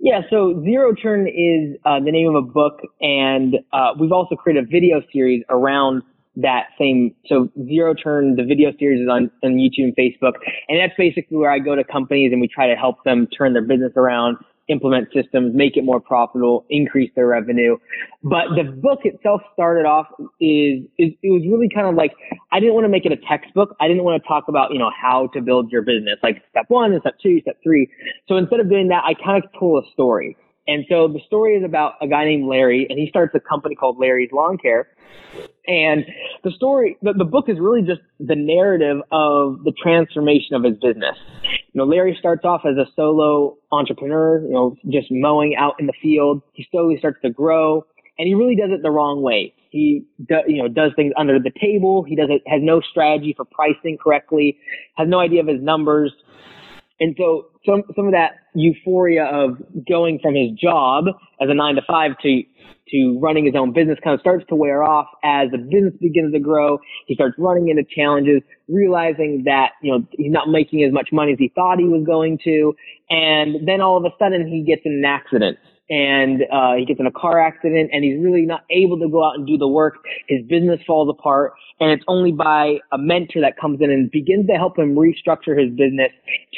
Yeah, 0.00 0.20
so 0.30 0.62
Zero 0.62 0.94
Turn 0.94 1.26
is 1.26 1.76
uh, 1.84 1.98
the 1.98 2.12
name 2.12 2.28
of 2.28 2.36
a 2.36 2.42
book, 2.42 2.80
and 3.00 3.56
uh, 3.72 3.94
we've 3.98 4.12
also 4.12 4.36
created 4.36 4.64
a 4.64 4.66
video 4.68 5.02
series 5.12 5.42
around 5.48 6.02
that 6.38 6.68
same 6.78 7.14
so 7.26 7.48
zero 7.66 7.94
turn 7.94 8.36
the 8.36 8.44
video 8.44 8.70
series 8.78 9.02
is 9.02 9.08
on, 9.08 9.30
on 9.42 9.56
youtube 9.56 9.84
and 9.84 9.96
facebook 9.96 10.34
and 10.68 10.80
that's 10.80 10.94
basically 10.96 11.36
where 11.36 11.50
i 11.50 11.58
go 11.58 11.74
to 11.74 11.84
companies 11.84 12.32
and 12.32 12.40
we 12.40 12.48
try 12.48 12.66
to 12.66 12.74
help 12.74 13.02
them 13.04 13.26
turn 13.36 13.52
their 13.52 13.62
business 13.62 13.92
around 13.96 14.36
implement 14.68 15.08
systems 15.14 15.54
make 15.54 15.76
it 15.76 15.84
more 15.84 16.00
profitable 16.00 16.64
increase 16.70 17.10
their 17.16 17.26
revenue. 17.26 17.76
But 18.22 18.48
the 18.56 18.64
book 18.64 19.00
itself 19.04 19.40
started 19.54 19.86
off 19.86 20.06
is, 20.40 20.84
is 20.98 21.12
it 21.22 21.30
was 21.30 21.42
really 21.50 21.68
kind 21.74 21.86
of 21.86 21.94
like 21.94 22.12
i 22.52 22.60
didn't 22.60 22.74
want 22.74 22.84
to 22.84 22.88
make 22.88 23.06
it 23.06 23.12
a 23.12 23.16
textbook. 23.16 23.74
I 23.80 23.88
didn't 23.88 24.04
want 24.04 24.22
to 24.22 24.28
talk 24.28 24.44
about 24.48 24.72
you 24.72 24.78
know 24.78 24.90
how 24.90 25.28
to 25.34 25.40
build 25.40 25.70
your 25.72 25.82
business 25.82 26.18
like 26.22 26.42
step 26.50 26.66
one 26.68 26.92
and 26.92 27.00
step 27.00 27.14
two 27.22 27.40
step 27.40 27.56
three. 27.62 27.90
So 28.28 28.36
instead 28.36 28.60
of 28.60 28.68
doing 28.68 28.88
that 28.88 29.04
i 29.04 29.14
kind 29.14 29.42
of 29.42 29.50
told 29.58 29.84
a 29.84 29.90
story 29.92 30.36
and 30.68 30.84
so 30.88 31.08
the 31.08 31.20
story 31.26 31.56
is 31.56 31.64
about 31.64 31.94
a 32.02 32.06
guy 32.06 32.26
named 32.26 32.46
Larry, 32.46 32.86
and 32.88 32.98
he 32.98 33.08
starts 33.08 33.34
a 33.34 33.40
company 33.40 33.74
called 33.74 33.98
Larry's 33.98 34.30
Lawn 34.32 34.58
Care. 34.58 34.88
And 35.66 36.04
the 36.44 36.50
story, 36.50 36.98
the, 37.00 37.14
the 37.14 37.24
book 37.24 37.46
is 37.48 37.58
really 37.58 37.80
just 37.82 38.02
the 38.20 38.36
narrative 38.36 38.98
of 39.10 39.64
the 39.64 39.72
transformation 39.82 40.54
of 40.54 40.64
his 40.64 40.74
business. 40.74 41.16
You 41.72 41.78
know, 41.78 41.84
Larry 41.84 42.14
starts 42.18 42.44
off 42.44 42.62
as 42.66 42.76
a 42.76 42.84
solo 42.94 43.56
entrepreneur, 43.72 44.42
you 44.42 44.52
know, 44.52 44.76
just 44.90 45.08
mowing 45.10 45.56
out 45.56 45.74
in 45.80 45.86
the 45.86 45.94
field. 46.02 46.42
He 46.52 46.66
slowly 46.70 46.98
starts 46.98 47.18
to 47.22 47.30
grow, 47.30 47.86
and 48.18 48.28
he 48.28 48.34
really 48.34 48.56
does 48.56 48.70
it 48.70 48.82
the 48.82 48.90
wrong 48.90 49.22
way. 49.22 49.54
He, 49.70 50.04
do, 50.26 50.36
you 50.46 50.62
know, 50.62 50.68
does 50.68 50.92
things 50.96 51.12
under 51.16 51.38
the 51.38 51.52
table. 51.58 52.02
He 52.02 52.14
does 52.14 52.28
it, 52.30 52.42
has 52.46 52.60
no 52.62 52.80
strategy 52.80 53.32
for 53.34 53.46
pricing 53.46 53.96
correctly, 54.02 54.58
has 54.96 55.08
no 55.08 55.18
idea 55.18 55.40
of 55.40 55.46
his 55.46 55.62
numbers 55.62 56.12
And 57.00 57.14
so 57.18 57.46
some, 57.64 57.82
some 57.94 58.06
of 58.06 58.12
that 58.12 58.32
euphoria 58.54 59.24
of 59.24 59.58
going 59.88 60.18
from 60.20 60.34
his 60.34 60.50
job 60.60 61.04
as 61.40 61.48
a 61.48 61.54
nine 61.54 61.76
to 61.76 61.82
five 61.86 62.12
to, 62.22 62.42
to 62.90 63.18
running 63.22 63.44
his 63.44 63.54
own 63.56 63.72
business 63.72 63.98
kind 64.02 64.14
of 64.14 64.20
starts 64.20 64.44
to 64.48 64.56
wear 64.56 64.82
off 64.82 65.06
as 65.22 65.50
the 65.52 65.58
business 65.58 65.94
begins 66.00 66.32
to 66.32 66.40
grow. 66.40 66.78
He 67.06 67.14
starts 67.14 67.36
running 67.38 67.68
into 67.68 67.84
challenges, 67.84 68.42
realizing 68.68 69.42
that, 69.44 69.72
you 69.82 69.92
know, 69.92 70.06
he's 70.12 70.32
not 70.32 70.48
making 70.48 70.82
as 70.82 70.92
much 70.92 71.10
money 71.12 71.32
as 71.32 71.38
he 71.38 71.52
thought 71.54 71.78
he 71.78 71.84
was 71.84 72.04
going 72.04 72.38
to. 72.44 72.74
And 73.10 73.68
then 73.68 73.80
all 73.80 73.96
of 73.96 74.04
a 74.04 74.14
sudden 74.18 74.46
he 74.48 74.64
gets 74.64 74.82
in 74.84 74.92
an 74.92 75.04
accident 75.04 75.58
and 75.90 76.42
uh, 76.52 76.74
he 76.74 76.84
gets 76.84 77.00
in 77.00 77.06
a 77.06 77.12
car 77.12 77.40
accident 77.40 77.90
and 77.92 78.04
he's 78.04 78.22
really 78.22 78.44
not 78.44 78.64
able 78.70 78.98
to 78.98 79.08
go 79.08 79.24
out 79.24 79.34
and 79.36 79.46
do 79.46 79.56
the 79.56 79.68
work. 79.68 79.94
His 80.28 80.42
business 80.46 80.80
falls 80.86 81.08
apart 81.08 81.52
and 81.80 81.90
it's 81.90 82.04
only 82.08 82.32
by 82.32 82.78
a 82.92 82.98
mentor 82.98 83.40
that 83.40 83.58
comes 83.58 83.80
in 83.80 83.90
and 83.90 84.10
begins 84.10 84.46
to 84.48 84.54
help 84.54 84.78
him 84.78 84.94
restructure 84.94 85.58
his 85.58 85.70
business, 85.70 86.10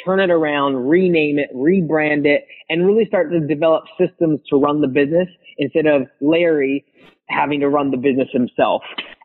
turn 0.03 0.19
it 0.19 0.31
around, 0.31 0.87
rename 0.87 1.39
it, 1.39 1.53
rebrand 1.55 2.25
it, 2.25 2.45
and 2.69 2.85
really 2.85 3.05
start 3.05 3.31
to 3.31 3.39
develop 3.39 3.83
systems 3.99 4.39
to 4.49 4.57
run 4.57 4.81
the 4.81 4.87
business 4.87 5.27
instead 5.57 5.85
of 5.85 6.03
Larry 6.21 6.85
having 7.29 7.59
to 7.61 7.69
run 7.69 7.91
the 7.91 7.97
business 7.97 8.27
himself. 8.33 8.81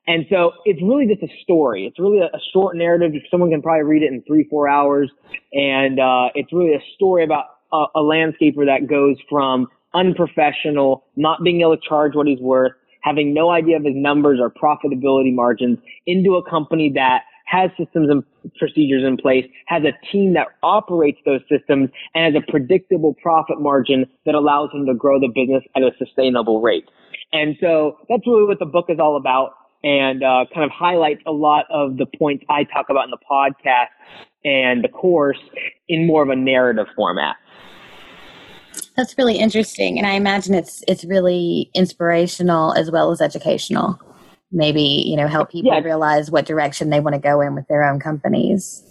And 0.06 0.24
so 0.30 0.52
it's 0.64 0.80
really 0.82 1.06
just 1.06 1.22
a 1.22 1.42
story. 1.42 1.84
It's 1.86 1.98
really 1.98 2.20
a, 2.20 2.38
short 2.52 2.76
narrative. 2.76 3.12
Someone 3.30 3.50
can 3.50 3.60
probably 3.60 3.82
read 3.82 4.02
it 4.02 4.12
in 4.12 4.22
three, 4.22 4.46
four 4.48 4.68
hours. 4.68 5.10
And 5.52 5.98
uh, 5.98 6.28
it's 6.34 6.52
really 6.52 6.74
a 6.74 6.82
story 6.94 7.24
about 7.24 7.46
a, 7.72 7.86
a 7.96 8.00
landscaper 8.00 8.66
that 8.66 8.86
goes 8.88 9.16
from 9.28 9.66
unprofessional, 9.94 11.04
not 11.16 11.42
being 11.42 11.60
able 11.60 11.76
to 11.76 11.82
charge 11.88 12.14
what 12.14 12.26
he's 12.26 12.40
worth, 12.40 12.72
having 13.02 13.32
no 13.32 13.50
idea 13.50 13.76
of 13.76 13.84
his 13.84 13.94
numbers 13.94 14.38
or 14.40 14.50
profitability 14.50 15.34
margins 15.34 15.78
into 16.06 16.34
a 16.34 16.50
company 16.50 16.90
that 16.94 17.22
has 17.46 17.70
systems 17.78 18.10
and 18.10 18.24
procedures 18.58 19.04
in 19.06 19.16
place, 19.16 19.44
has 19.66 19.82
a 19.84 19.92
team 20.10 20.34
that 20.34 20.48
operates 20.62 21.18
those 21.24 21.40
systems, 21.48 21.88
and 22.14 22.34
has 22.34 22.42
a 22.42 22.50
predictable 22.50 23.14
profit 23.22 23.60
margin 23.60 24.04
that 24.24 24.34
allows 24.34 24.68
him 24.72 24.84
to 24.84 24.94
grow 24.94 25.20
the 25.20 25.28
business 25.28 25.62
at 25.76 25.82
a 25.82 25.90
sustainable 25.96 26.60
rate. 26.60 26.84
And 27.32 27.56
so 27.60 27.98
that's 28.08 28.26
really 28.26 28.46
what 28.46 28.58
the 28.58 28.66
book 28.66 28.86
is 28.88 28.98
all 28.98 29.16
about 29.16 29.52
and 29.84 30.24
uh, 30.24 30.46
kind 30.52 30.64
of 30.64 30.70
highlights 30.70 31.22
a 31.26 31.32
lot 31.32 31.66
of 31.70 31.96
the 31.96 32.06
points 32.18 32.44
I 32.50 32.64
talk 32.64 32.86
about 32.90 33.04
in 33.04 33.10
the 33.12 33.18
podcast 33.30 33.94
and 34.44 34.82
the 34.82 34.88
course 34.88 35.38
in 35.88 36.06
more 36.06 36.22
of 36.22 36.28
a 36.28 36.36
narrative 36.36 36.86
format. 36.96 37.36
That's 38.96 39.16
really 39.18 39.38
interesting, 39.38 39.98
and 39.98 40.06
I 40.06 40.12
imagine 40.12 40.54
it's 40.54 40.82
it's 40.88 41.04
really 41.04 41.70
inspirational 41.74 42.72
as 42.74 42.90
well 42.90 43.10
as 43.10 43.20
educational. 43.20 44.00
Maybe 44.50 45.04
you 45.06 45.16
know 45.16 45.28
help 45.28 45.50
people 45.50 45.72
yeah. 45.72 45.80
realize 45.80 46.30
what 46.30 46.46
direction 46.46 46.88
they 46.90 47.00
want 47.00 47.14
to 47.14 47.20
go 47.20 47.40
in 47.42 47.54
with 47.54 47.68
their 47.68 47.84
own 47.84 48.00
companies. 48.00 48.82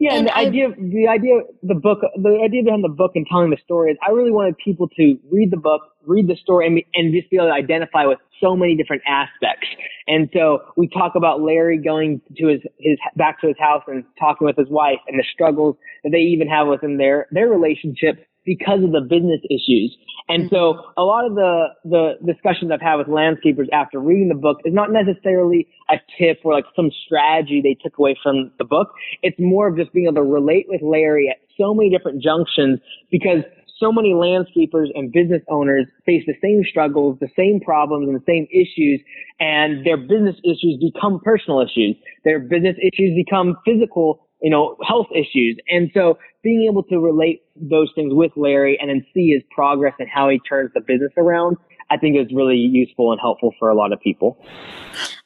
Yeah, 0.00 0.14
and, 0.14 0.20
and 0.20 0.28
the 0.28 0.36
I, 0.36 0.40
idea, 0.40 0.68
the 0.76 1.08
idea, 1.08 1.40
the 1.62 1.74
book, 1.74 2.00
the 2.16 2.40
idea 2.44 2.64
behind 2.64 2.82
the 2.82 2.88
book 2.88 3.12
and 3.14 3.26
telling 3.30 3.50
the 3.50 3.58
story 3.64 3.92
is, 3.92 3.98
I 4.06 4.10
really 4.10 4.30
wanted 4.30 4.56
people 4.58 4.88
to 4.88 5.18
read 5.30 5.50
the 5.50 5.56
book, 5.56 5.82
read 6.04 6.26
the 6.26 6.36
story, 6.36 6.66
and, 6.66 6.82
and 6.94 7.14
just 7.14 7.30
be 7.30 7.36
able 7.36 7.46
to 7.46 7.52
identify 7.52 8.04
with 8.06 8.18
so 8.40 8.56
many 8.56 8.74
different 8.76 9.02
aspects. 9.06 9.68
And 10.08 10.28
so 10.34 10.60
we 10.76 10.88
talk 10.88 11.14
about 11.14 11.42
Larry 11.42 11.78
going 11.78 12.20
to 12.36 12.48
his, 12.48 12.60
his 12.78 12.98
back 13.16 13.40
to 13.42 13.48
his 13.48 13.56
house 13.58 13.82
and 13.86 14.04
talking 14.18 14.46
with 14.46 14.56
his 14.56 14.68
wife 14.68 14.98
and 15.06 15.18
the 15.18 15.24
struggles 15.32 15.76
that 16.02 16.10
they 16.10 16.18
even 16.18 16.48
have 16.48 16.66
within 16.66 16.96
their 16.98 17.28
their 17.30 17.48
relationship 17.48 18.26
because 18.44 18.82
of 18.84 18.92
the 18.92 19.00
business 19.00 19.40
issues. 19.50 19.96
And 20.28 20.48
so 20.48 20.56
mm-hmm. 20.56 21.00
a 21.00 21.02
lot 21.02 21.26
of 21.26 21.34
the, 21.34 21.66
the 21.84 22.12
discussions 22.24 22.70
I've 22.72 22.80
had 22.80 22.96
with 22.96 23.08
landscapers 23.08 23.68
after 23.72 24.00
reading 24.00 24.28
the 24.28 24.34
book 24.34 24.58
is 24.64 24.72
not 24.72 24.90
necessarily 24.90 25.68
a 25.90 25.96
tip 26.18 26.40
or 26.44 26.54
like 26.54 26.64
some 26.74 26.90
strategy 27.04 27.60
they 27.62 27.76
took 27.82 27.98
away 27.98 28.16
from 28.22 28.50
the 28.58 28.64
book. 28.64 28.88
It's 29.22 29.36
more 29.38 29.68
of 29.68 29.76
just 29.76 29.92
being 29.92 30.06
able 30.06 30.16
to 30.16 30.22
relate 30.22 30.66
with 30.68 30.80
Larry 30.82 31.28
at 31.28 31.36
so 31.58 31.74
many 31.74 31.90
different 31.90 32.22
junctions 32.22 32.80
because 33.10 33.44
so 33.78 33.92
many 33.92 34.14
landscapers 34.14 34.86
and 34.94 35.12
business 35.12 35.42
owners 35.48 35.86
face 36.06 36.22
the 36.26 36.34
same 36.42 36.62
struggles, 36.68 37.18
the 37.20 37.28
same 37.36 37.60
problems, 37.60 38.08
and 38.08 38.16
the 38.16 38.24
same 38.26 38.46
issues, 38.50 39.00
and 39.40 39.84
their 39.84 39.96
business 39.96 40.36
issues 40.44 40.80
become 40.80 41.20
personal 41.24 41.60
issues. 41.60 41.96
Their 42.24 42.38
business 42.38 42.76
issues 42.80 43.12
become 43.16 43.56
physical 43.66 44.23
you 44.44 44.50
know, 44.50 44.76
health 44.86 45.06
issues. 45.14 45.56
And 45.70 45.90
so 45.94 46.18
being 46.42 46.68
able 46.70 46.82
to 46.84 46.98
relate 46.98 47.42
those 47.56 47.90
things 47.94 48.12
with 48.12 48.30
Larry 48.36 48.78
and 48.78 48.90
then 48.90 49.04
see 49.14 49.30
his 49.30 49.42
progress 49.50 49.94
and 49.98 50.06
how 50.06 50.28
he 50.28 50.38
turns 50.46 50.70
the 50.74 50.82
business 50.82 51.12
around, 51.16 51.56
I 51.90 51.96
think 51.96 52.18
is 52.18 52.30
really 52.30 52.56
useful 52.56 53.10
and 53.10 53.18
helpful 53.18 53.54
for 53.58 53.70
a 53.70 53.74
lot 53.74 53.94
of 53.94 54.00
people. 54.02 54.38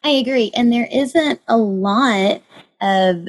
I 0.04 0.10
agree. 0.10 0.52
And 0.54 0.72
there 0.72 0.86
isn't 0.92 1.40
a 1.48 1.56
lot 1.56 2.42
of 2.80 3.26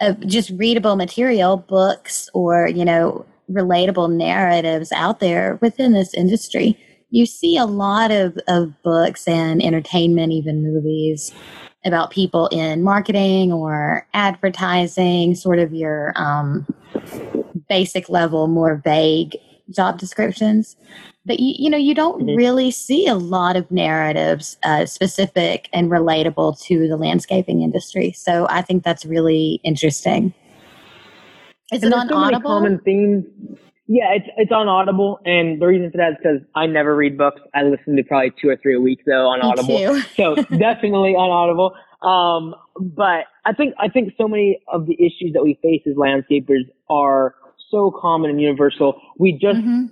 of 0.00 0.26
just 0.26 0.50
readable 0.56 0.96
material, 0.96 1.58
books 1.58 2.30
or, 2.32 2.66
you 2.66 2.84
know, 2.84 3.26
relatable 3.50 4.10
narratives 4.10 4.90
out 4.90 5.20
there 5.20 5.58
within 5.60 5.92
this 5.92 6.14
industry. 6.14 6.76
You 7.10 7.26
see 7.26 7.58
a 7.58 7.66
lot 7.66 8.10
of, 8.10 8.38
of 8.48 8.72
books 8.82 9.28
and 9.28 9.62
entertainment, 9.62 10.32
even 10.32 10.64
movies 10.64 11.30
about 11.84 12.10
people 12.10 12.46
in 12.48 12.82
marketing 12.82 13.52
or 13.52 14.06
advertising, 14.14 15.34
sort 15.34 15.58
of 15.58 15.74
your 15.74 16.12
um, 16.16 16.66
basic 17.68 18.08
level, 18.08 18.46
more 18.46 18.76
vague 18.84 19.36
job 19.70 19.98
descriptions. 19.98 20.76
But 21.24 21.38
you, 21.40 21.54
you 21.56 21.70
know, 21.70 21.78
you 21.78 21.94
don't 21.94 22.22
mm-hmm. 22.22 22.36
really 22.36 22.70
see 22.70 23.06
a 23.06 23.14
lot 23.14 23.56
of 23.56 23.70
narratives 23.70 24.56
uh, 24.64 24.86
specific 24.86 25.68
and 25.72 25.90
relatable 25.90 26.60
to 26.62 26.88
the 26.88 26.96
landscaping 26.96 27.62
industry. 27.62 28.12
So 28.12 28.46
I 28.50 28.62
think 28.62 28.82
that's 28.82 29.04
really 29.04 29.60
interesting. 29.62 30.34
Is 31.72 31.82
and 31.82 31.92
it 31.92 31.96
on 31.96 32.08
so 32.08 32.16
Audible? 32.16 32.50
common 32.50 32.78
themes 32.80 33.24
yeah, 33.86 34.14
it's 34.14 34.26
it's 34.36 34.52
on 34.52 34.68
Audible, 34.68 35.18
and 35.24 35.60
the 35.60 35.66
reason 35.66 35.90
for 35.90 35.98
that 35.98 36.12
is 36.12 36.16
because 36.22 36.40
I 36.54 36.66
never 36.66 36.94
read 36.94 37.18
books. 37.18 37.40
I 37.54 37.62
listen 37.62 37.96
to 37.96 38.02
probably 38.04 38.32
two 38.40 38.48
or 38.48 38.56
three 38.56 38.76
a 38.76 38.80
week 38.80 39.00
though 39.06 39.26
on 39.26 39.40
Me 39.40 39.84
Audible. 39.84 40.02
So 40.16 40.34
definitely 40.56 41.14
on 41.14 41.30
Audible. 41.30 41.74
Um, 42.02 42.54
but 42.78 43.26
I 43.44 43.52
think 43.52 43.74
I 43.78 43.88
think 43.88 44.12
so 44.16 44.28
many 44.28 44.60
of 44.72 44.86
the 44.86 44.94
issues 44.94 45.32
that 45.34 45.42
we 45.42 45.58
face 45.62 45.82
as 45.86 45.94
landscapers 45.96 46.70
are 46.88 47.34
so 47.70 47.92
common 48.00 48.30
and 48.30 48.40
universal. 48.40 49.00
We 49.18 49.32
just 49.32 49.58
mm-hmm. 49.58 49.86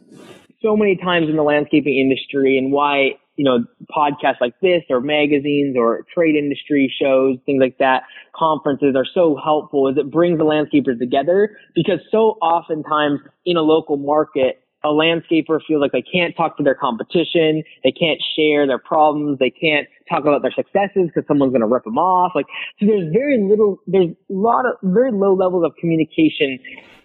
so 0.62 0.76
many 0.76 0.97
times 0.97 1.28
in 1.28 1.37
the 1.37 1.42
landscaping 1.42 1.99
industry, 1.99 2.59
and 2.59 2.73
why 2.73 3.18
you 3.40 3.44
know, 3.44 3.64
podcasts 3.90 4.38
like 4.38 4.52
this 4.61 4.82
or 4.90 5.00
magazines 5.00 5.75
or 5.75 6.04
trade 6.12 6.37
industry 6.37 6.92
shows, 7.00 7.38
things 7.47 7.59
like 7.59 7.78
that, 7.78 8.02
conferences 8.37 8.94
are 8.94 9.06
so 9.14 9.35
helpful 9.42 9.88
is 9.88 9.97
it 9.97 10.11
brings 10.11 10.37
the 10.37 10.44
landscapers 10.44 10.99
together 10.99 11.56
because 11.75 12.00
so 12.11 12.37
oftentimes 12.42 13.18
in 13.47 13.56
a 13.56 13.62
local 13.62 13.97
market, 13.97 14.62
a 14.83 14.89
landscaper 14.89 15.61
feels 15.67 15.81
like 15.81 15.93
they 15.93 16.03
can't 16.03 16.35
talk 16.37 16.57
to 16.57 16.63
their 16.63 16.75
competition, 16.75 17.63
they 17.85 17.93
can't 17.93 18.21
share 18.37 18.67
their 18.67 18.79
problems, 18.79 19.39
they 19.39 19.51
can't 19.51 19.87
talk 20.09 20.23
about 20.23 20.43
their 20.43 20.53
successes 20.53 21.09
because 21.09 21.25
someone's 21.29 21.51
going 21.51 21.61
to 21.61 21.67
rip 21.67 21.85
them 21.85 21.99
off. 21.99 22.33
Like, 22.35 22.47
so 22.79 22.87
there's 22.87 23.13
very 23.13 23.43
little, 23.43 23.79
there's 23.87 24.09
a 24.09 24.33
lot 24.33 24.65
of 24.67 24.75
very 24.83 25.13
low 25.13 25.35
levels 25.35 25.65
of 25.65 25.73
communication 25.79 26.59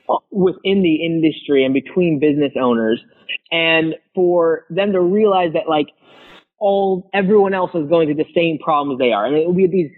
uh, 0.09 0.17
within 0.31 0.83
the 0.83 0.95
industry 1.05 1.65
and 1.65 1.73
between 1.73 2.19
business 2.19 2.53
owners. 2.59 3.01
And 3.51 3.95
for 4.13 4.65
them 4.69 4.93
to 4.93 5.01
realize 5.01 5.51
that 5.53 5.67
like 5.67 5.87
all 6.59 7.09
everyone 7.13 7.53
else 7.53 7.71
is 7.75 7.89
going 7.89 8.07
through 8.07 8.23
the 8.23 8.31
same 8.33 8.57
problems 8.57 8.99
they 8.99 9.11
are. 9.11 9.25
And 9.25 9.35
it 9.35 9.45
will 9.45 9.53
be 9.53 9.67
these 9.67 9.91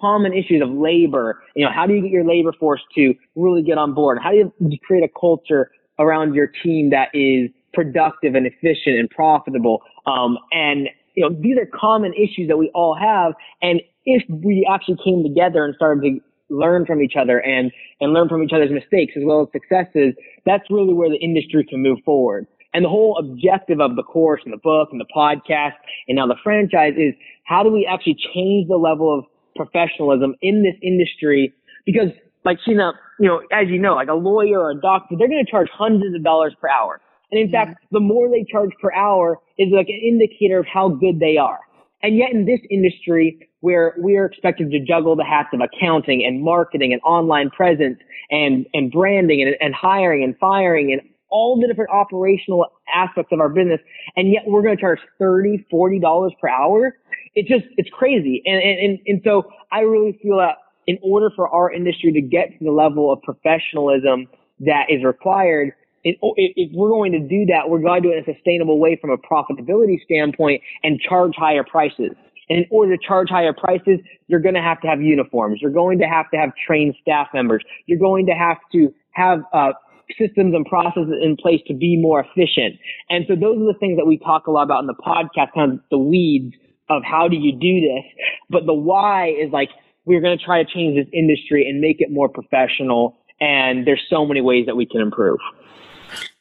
common 0.00 0.32
issues 0.32 0.62
of 0.62 0.70
labor. 0.70 1.42
You 1.56 1.64
know, 1.64 1.72
how 1.74 1.86
do 1.86 1.94
you 1.94 2.02
get 2.02 2.10
your 2.10 2.24
labor 2.24 2.52
force 2.52 2.80
to 2.96 3.14
really 3.34 3.62
get 3.62 3.78
on 3.78 3.94
board? 3.94 4.18
How 4.22 4.30
do 4.30 4.36
you 4.36 4.78
create 4.86 5.04
a 5.04 5.08
culture 5.18 5.70
around 5.98 6.34
your 6.34 6.50
team 6.62 6.90
that 6.90 7.08
is 7.14 7.50
productive 7.72 8.34
and 8.34 8.46
efficient 8.46 8.98
and 8.98 9.08
profitable? 9.10 9.82
Um, 10.06 10.38
and 10.50 10.88
you 11.14 11.28
know, 11.28 11.36
these 11.40 11.56
are 11.58 11.66
common 11.66 12.12
issues 12.14 12.48
that 12.48 12.56
we 12.56 12.70
all 12.74 12.96
have. 12.98 13.34
And 13.60 13.80
if 14.04 14.22
we 14.28 14.66
actually 14.70 14.98
came 15.04 15.22
together 15.22 15.64
and 15.64 15.74
started 15.74 16.02
to 16.02 16.20
learn 16.48 16.84
from 16.84 17.00
each 17.00 17.14
other 17.18 17.40
and 17.40 17.70
and 18.00 18.12
learn 18.12 18.28
from 18.28 18.42
each 18.42 18.52
other's 18.54 18.70
mistakes 18.70 19.14
as 19.16 19.22
well 19.24 19.42
as 19.42 19.48
successes, 19.52 20.14
that's 20.44 20.64
really 20.70 20.94
where 20.94 21.08
the 21.08 21.16
industry 21.16 21.64
can 21.68 21.82
move 21.82 21.98
forward. 22.04 22.46
And 22.74 22.84
the 22.84 22.88
whole 22.88 23.18
objective 23.18 23.80
of 23.80 23.96
the 23.96 24.02
course 24.02 24.40
and 24.44 24.52
the 24.52 24.58
book 24.62 24.88
and 24.92 25.00
the 25.00 25.06
podcast 25.14 25.76
and 26.08 26.16
now 26.16 26.26
the 26.26 26.36
franchise 26.42 26.94
is 26.96 27.14
how 27.44 27.62
do 27.62 27.70
we 27.70 27.86
actually 27.90 28.16
change 28.34 28.68
the 28.68 28.76
level 28.76 29.18
of 29.18 29.24
professionalism 29.56 30.34
in 30.40 30.62
this 30.62 30.74
industry? 30.82 31.52
Because 31.84 32.08
like 32.44 32.58
Sheena, 32.66 32.92
you 33.18 33.28
know, 33.28 33.42
as 33.52 33.68
you 33.68 33.78
know, 33.78 33.94
like 33.94 34.08
a 34.08 34.14
lawyer 34.14 34.60
or 34.60 34.70
a 34.70 34.80
doctor, 34.80 35.16
they're 35.18 35.28
going 35.28 35.44
to 35.44 35.50
charge 35.50 35.68
hundreds 35.72 36.14
of 36.14 36.24
dollars 36.24 36.54
per 36.60 36.68
hour. 36.68 37.00
And 37.30 37.40
in 37.40 37.46
mm-hmm. 37.46 37.70
fact, 37.70 37.84
the 37.90 38.00
more 38.00 38.28
they 38.28 38.44
charge 38.50 38.70
per 38.80 38.92
hour 38.92 39.38
is 39.58 39.68
like 39.72 39.88
an 39.88 40.00
indicator 40.02 40.58
of 40.58 40.66
how 40.66 40.88
good 40.88 41.20
they 41.20 41.36
are. 41.36 41.60
And 42.02 42.16
yet 42.16 42.32
in 42.32 42.46
this 42.46 42.60
industry 42.70 43.48
where 43.60 43.94
we 44.02 44.16
are 44.16 44.26
expected 44.26 44.72
to 44.72 44.80
juggle 44.80 45.14
the 45.14 45.24
hats 45.24 45.48
of 45.52 45.60
accounting 45.60 46.24
and 46.24 46.42
marketing 46.42 46.92
and 46.92 47.00
online 47.02 47.48
presence 47.50 47.98
and, 48.30 48.66
and 48.74 48.90
branding 48.90 49.40
and, 49.40 49.54
and 49.60 49.72
hiring 49.72 50.24
and 50.24 50.36
firing 50.38 50.92
and 50.92 51.00
all 51.30 51.58
the 51.58 51.66
different 51.66 51.90
operational 51.90 52.66
aspects 52.94 53.32
of 53.32 53.40
our 53.40 53.48
business, 53.48 53.80
and 54.16 54.30
yet 54.30 54.42
we're 54.46 54.62
going 54.62 54.76
to 54.76 54.80
charge 54.80 54.98
$30, 55.20 55.64
$40 55.72 56.30
per 56.38 56.48
hour. 56.48 56.94
It's 57.34 57.48
just, 57.48 57.64
it's 57.78 57.88
crazy. 57.90 58.42
And, 58.44 58.62
and, 58.62 58.78
and, 58.78 58.98
and 59.06 59.20
so 59.24 59.50
I 59.72 59.80
really 59.80 60.18
feel 60.22 60.36
that 60.36 60.56
in 60.86 60.98
order 61.02 61.30
for 61.34 61.48
our 61.48 61.72
industry 61.72 62.12
to 62.12 62.20
get 62.20 62.58
to 62.58 62.64
the 62.64 62.70
level 62.70 63.12
of 63.12 63.22
professionalism 63.22 64.28
that 64.60 64.86
is 64.88 65.04
required, 65.04 65.72
if 66.04 66.70
we're 66.74 66.88
going 66.88 67.12
to 67.12 67.20
do 67.20 67.46
that, 67.46 67.68
we're 67.68 67.80
going 67.80 68.02
to 68.02 68.08
do 68.08 68.12
it 68.12 68.18
in 68.18 68.24
a 68.24 68.34
sustainable 68.34 68.78
way 68.80 68.98
from 69.00 69.10
a 69.10 69.16
profitability 69.16 70.02
standpoint 70.04 70.60
and 70.82 71.00
charge 71.00 71.32
higher 71.36 71.64
prices. 71.64 72.10
And 72.48 72.58
in 72.58 72.66
order 72.70 72.96
to 72.96 73.02
charge 73.06 73.28
higher 73.30 73.52
prices, 73.52 74.00
you're 74.26 74.40
going 74.40 74.56
to 74.56 74.60
have 74.60 74.80
to 74.80 74.88
have 74.88 75.00
uniforms. 75.00 75.60
You're 75.62 75.70
going 75.70 75.98
to 76.00 76.06
have 76.06 76.28
to 76.32 76.36
have 76.36 76.50
trained 76.66 76.96
staff 77.00 77.28
members. 77.32 77.62
You're 77.86 78.00
going 78.00 78.26
to 78.26 78.32
have 78.32 78.58
to 78.72 78.92
have 79.12 79.42
uh, 79.52 79.72
systems 80.18 80.54
and 80.54 80.66
processes 80.66 81.14
in 81.22 81.36
place 81.36 81.60
to 81.68 81.74
be 81.74 81.96
more 81.96 82.20
efficient. 82.20 82.80
And 83.08 83.24
so 83.28 83.36
those 83.36 83.58
are 83.62 83.72
the 83.72 83.78
things 83.78 83.96
that 83.96 84.06
we 84.06 84.18
talk 84.18 84.48
a 84.48 84.50
lot 84.50 84.64
about 84.64 84.80
in 84.80 84.88
the 84.88 84.94
podcast, 84.94 85.54
kind 85.54 85.74
of 85.74 85.80
the 85.90 85.98
weeds 85.98 86.54
of 86.90 87.02
how 87.04 87.28
do 87.28 87.36
you 87.36 87.52
do 87.52 87.80
this. 87.80 88.04
But 88.50 88.66
the 88.66 88.74
why 88.74 89.28
is 89.28 89.52
like, 89.52 89.70
we're 90.04 90.20
going 90.20 90.36
to 90.36 90.44
try 90.44 90.62
to 90.62 90.70
change 90.70 90.96
this 90.96 91.08
industry 91.12 91.68
and 91.68 91.80
make 91.80 92.00
it 92.00 92.10
more 92.10 92.28
professional. 92.28 93.16
And 93.40 93.86
there's 93.86 94.02
so 94.08 94.26
many 94.26 94.40
ways 94.40 94.66
that 94.66 94.76
we 94.76 94.86
can 94.86 95.00
improve. 95.00 95.38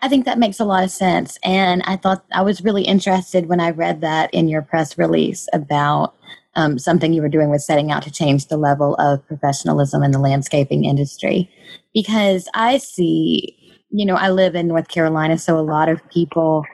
I 0.02 0.10
think 0.10 0.26
that 0.26 0.40
makes 0.40 0.60
a 0.60 0.66
lot 0.66 0.84
of 0.84 0.92
sense. 0.92 1.38
And 1.44 1.82
I 1.86 1.96
thought 1.96 2.26
I 2.34 2.42
was 2.42 2.64
really 2.64 2.84
interested 2.84 3.48
when 3.48 3.60
I 3.60 3.70
read 3.70 4.02
that 4.02 4.34
in 4.34 4.48
your 4.48 4.62
press 4.62 4.98
release 4.98 5.48
about 5.54 6.16
um, 6.56 6.78
something 6.78 7.14
you 7.14 7.22
were 7.22 7.30
doing 7.30 7.50
with 7.50 7.62
setting 7.62 7.92
out 7.92 8.04
to 8.04 8.12
change 8.12 8.48
the 8.48 8.58
level 8.58 8.96
of 8.96 9.26
professionalism 9.28 10.04
in 10.04 10.12
the 10.12 10.20
landscaping 10.20 10.84
industry. 10.84 11.50
Because 11.94 12.50
I 12.54 12.78
see, 12.78 13.58
you 13.90 14.06
know, 14.06 14.16
I 14.16 14.30
live 14.30 14.56
in 14.56 14.68
North 14.68 14.90
Carolina, 14.90 15.38
so 15.38 15.58
a 15.58 15.62
lot 15.62 15.88
of 15.88 16.02
people 16.10 16.66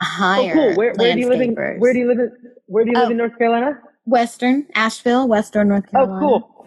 hire. 0.00 0.52
Oh, 0.52 0.54
cool. 0.54 0.74
Where, 0.74 0.94
where 0.94 1.14
do 1.14 1.20
you 1.20 1.28
live 1.28 1.40
in? 1.40 1.54
Where 1.54 1.92
do 1.92 1.98
you 1.98 2.08
live 2.08 2.18
in? 2.18 2.32
Where 2.66 2.84
do 2.84 2.90
you 2.90 2.96
live 2.96 3.08
oh, 3.08 3.10
in 3.10 3.16
North 3.18 3.36
Carolina? 3.36 3.78
Western 4.04 4.66
Asheville, 4.74 5.28
Western 5.28 5.68
North 5.68 5.84
oh, 5.88 5.90
Carolina. 5.90 6.16
Oh, 6.16 6.40
cool. 6.40 6.66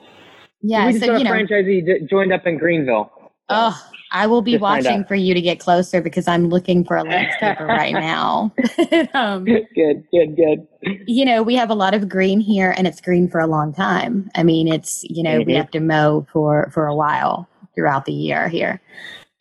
Yeah, 0.62 0.88
we 0.88 0.94
just 0.94 1.06
so, 1.06 1.12
got 1.12 1.16
a 1.16 1.20
you 1.20 1.24
know, 1.26 1.32
franchisee 1.32 2.10
joined 2.10 2.34
up 2.34 2.48
in 2.48 2.58
Greenville. 2.58 3.12
Oh, 3.50 3.80
I 4.12 4.28
will 4.28 4.42
be 4.42 4.58
watching 4.58 5.04
for 5.04 5.14
you 5.16 5.34
to 5.34 5.42
get 5.42 5.60
closer 5.60 6.02
because 6.02 6.28
I'm 6.28 6.48
looking 6.48 6.84
for 6.84 6.98
a 6.98 7.04
landscaper 7.04 7.68
right 7.68 7.94
now. 7.94 8.52
um, 9.14 9.46
good, 9.46 9.68
good, 9.76 10.36
good. 10.36 10.68
You 11.06 11.26
know, 11.26 11.44
we 11.44 11.56
have 11.56 11.70
a 11.70 11.76
lot 11.76 11.94
of 11.94 12.10
green 12.10 12.40
here, 12.40 12.74
and 12.78 12.88
it's 12.88 13.02
green 13.02 13.30
for 13.30 13.40
a 13.40 13.48
long 13.48 13.74
time. 13.74 14.32
I 14.34 14.44
mean, 14.44 14.68
it's 14.68 15.04
you 15.04 15.22
know 15.22 15.40
mm-hmm. 15.40 15.48
we 15.48 15.54
have 15.54 15.70
to 15.72 15.80
mow 15.80 16.26
for 16.32 16.70
for 16.74 16.88
a 16.88 16.96
while 16.96 17.48
throughout 17.76 18.06
the 18.06 18.14
year 18.14 18.48
here, 18.48 18.82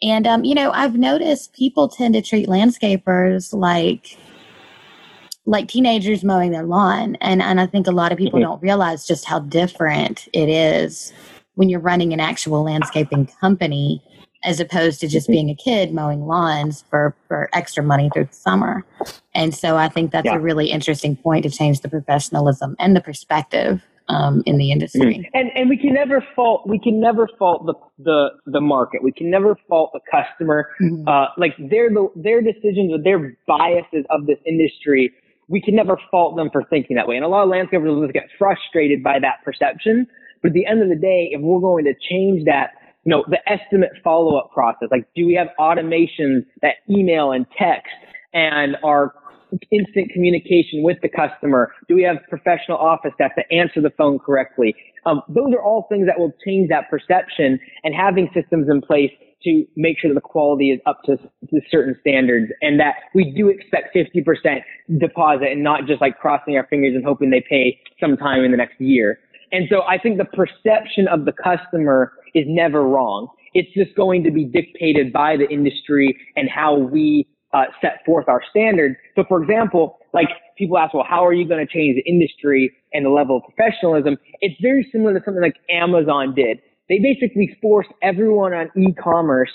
and 0.03 0.27
um, 0.27 0.45
you 0.45 0.55
know 0.55 0.71
I've 0.73 0.97
noticed 0.97 1.55
people 1.55 1.89
tend 1.89 2.15
to 2.15 2.23
treat 2.23 2.49
landscapers 2.49 3.55
like 3.55 4.19
like 5.47 5.69
teenagers 5.69 6.25
mowing 6.25 6.51
their 6.51 6.65
lawn, 6.65 7.17
and 7.21 7.43
and 7.43 7.61
I 7.61 7.67
think 7.67 7.87
a 7.87 7.93
lot 7.93 8.13
of 8.13 8.19
people 8.19 8.41
mm-hmm. 8.41 8.51
don't 8.51 8.63
realize 8.63 9.07
just 9.07 9.25
how 9.25 9.41
different 9.41 10.29
it 10.33 10.49
is 10.49 11.13
when 11.55 11.69
you're 11.69 11.81
running 11.81 12.13
an 12.13 12.21
actual 12.21 12.65
landscaping 12.65 13.27
company 13.41 14.03
as 14.45 14.61
opposed 14.61 15.01
to 15.01 15.09
just 15.09 15.27
being 15.29 15.49
a 15.49 15.55
kid 15.55 15.93
mowing 15.93 16.27
lawns 16.27 16.85
for, 16.91 17.17
for 17.29 17.49
extra 17.55 17.83
money 17.83 18.11
through 18.13 18.27
the 18.27 18.35
summer. 18.35 18.85
And 19.35 19.55
so 19.55 19.77
I 19.77 19.89
think 19.89 20.13
that's 20.13 20.27
yeah. 20.27 20.35
a 20.35 20.39
really 20.39 20.71
interesting 20.71 21.17
point 21.17 21.45
to 21.45 21.51
change 21.51 21.81
the 21.81 21.89
professionalism 21.89 22.77
and 22.79 22.95
the 22.95 23.01
perspective 23.01 23.83
um, 24.09 24.43
in 24.45 24.59
the 24.59 24.71
industry. 24.71 25.01
Mm-hmm. 25.01 25.37
And 25.39 25.51
and 25.55 25.71
we 25.71 25.79
can 25.79 25.95
never 25.95 26.23
fault 26.37 26.69
we 26.69 26.79
can 26.79 27.01
never 27.01 27.27
fault 27.39 27.65
the 27.65 27.75
the, 27.99 28.29
the 28.45 28.61
market. 28.61 29.03
We 29.03 29.13
can 29.13 29.31
never 29.31 29.57
fault 29.67 29.93
the 29.95 30.01
customer. 30.11 30.69
Mm-hmm. 30.81 31.09
Uh, 31.09 31.27
like 31.39 31.55
their 31.71 31.89
their 32.15 32.43
decisions 32.43 32.93
or 32.93 33.03
their 33.03 33.37
biases 33.47 34.05
of 34.11 34.27
this 34.27 34.39
industry. 34.47 35.13
We 35.49 35.61
can 35.61 35.75
never 35.75 35.99
fault 36.11 36.37
them 36.37 36.49
for 36.51 36.65
thinking 36.65 36.97
that 36.97 37.07
way. 37.07 37.17
And 37.17 37.25
a 37.25 37.29
lot 37.29 37.45
of 37.45 37.51
landscapers 37.51 38.13
get 38.13 38.29
frustrated 38.39 39.03
by 39.03 39.19
that 39.21 39.45
perception. 39.45 40.07
But 40.43 40.49
at 40.49 40.55
the 40.55 40.67
end 40.67 40.83
of 40.83 40.89
the 40.89 40.97
day, 40.97 41.31
if 41.33 41.41
we're 41.41 41.61
going 41.61 41.85
to 41.85 41.95
change 42.11 42.45
that, 42.45 42.71
you 43.05 43.11
know, 43.11 43.25
the 43.29 43.39
estimate 43.51 43.91
follow 44.03 44.37
up 44.37 44.51
process, 44.53 44.89
like 44.91 45.07
do 45.15 45.27
we 45.27 45.35
have 45.35 45.49
automations 45.59 46.45
that 46.63 46.77
email 46.91 47.33
and 47.33 47.47
text 47.59 47.93
and 48.33 48.77
are 48.83 49.15
instant 49.71 50.11
communication 50.13 50.83
with 50.83 50.99
the 51.03 51.09
customer? 51.09 51.73
Do 51.89 51.95
we 51.95 52.03
have 52.03 52.17
professional 52.29 52.79
office 52.79 53.13
staff 53.15 53.33
to 53.37 53.57
answer 53.57 53.81
the 53.81 53.91
phone 53.97 54.19
correctly? 54.19 54.75
Um, 55.07 55.23
those 55.29 55.53
are 55.53 55.63
all 55.63 55.87
things 55.89 56.07
that 56.07 56.19
will 56.19 56.33
change 56.45 56.69
that 56.71 56.91
perception 56.91 57.59
and 57.85 57.95
having 57.95 58.29
systems 58.35 58.69
in 58.69 58.81
place 58.81 59.11
to 59.43 59.64
make 59.76 59.99
sure 59.99 60.11
that 60.11 60.14
the 60.14 60.21
quality 60.21 60.71
is 60.71 60.81
up 60.87 61.03
to, 61.05 61.17
to 61.17 61.61
certain 61.71 61.97
standards 62.00 62.53
and 62.62 62.79
that 62.81 62.95
we 63.14 63.33
do 63.37 63.49
expect 63.49 63.95
50% 63.95 64.61
deposit 64.99 65.49
and 65.50 65.63
not 65.63 65.87
just 65.87 66.00
like 66.00 66.19
crossing 66.19 66.56
our 66.56 66.67
fingers 66.69 66.95
and 66.95 67.04
hoping 67.04 67.30
they 67.30 67.45
pay 67.49 67.80
sometime 68.00 68.45
in 68.45 68.50
the 68.50 68.56
next 68.56 68.80
year. 68.80 69.19
And 69.52 69.67
so 69.71 69.82
I 69.82 69.99
think 69.99 70.19
the 70.19 70.25
perception 70.25 71.06
of 71.08 71.25
the 71.25 71.32
customer 71.32 72.13
is 72.35 72.45
never 72.49 72.82
wrong. 72.82 73.28
It's 73.52 73.73
just 73.73 73.95
going 73.97 74.25
to 74.25 74.30
be 74.30 74.45
dictated 74.45 75.13
by 75.13 75.37
the 75.37 75.49
industry 75.49 76.17
and 76.37 76.49
how 76.50 76.76
we 76.76 77.26
uh, 77.52 77.65
set 77.80 78.04
forth 78.04 78.28
our 78.28 78.43
standards. 78.50 78.97
So 79.15 79.25
for 79.28 79.41
example, 79.41 79.99
like 80.13 80.28
people 80.58 80.76
ask, 80.76 80.93
well, 80.93 81.06
how 81.08 81.25
are 81.25 81.32
you 81.32 81.47
going 81.47 81.65
to 81.65 81.73
change 81.73 81.97
the 81.97 82.11
industry 82.11 82.73
and 82.93 83.06
the 83.06 83.11
level 83.11 83.37
of 83.37 83.43
professionalism? 83.54 84.17
It's 84.41 84.61
very 84.61 84.89
similar 84.91 85.17
to 85.19 85.25
something 85.25 85.43
like 85.43 85.56
Amazon 85.71 86.35
did. 86.35 86.58
They 86.88 86.99
basically 86.99 87.56
forced 87.62 87.90
everyone 88.02 88.52
on 88.52 88.70
e-commerce 88.76 89.50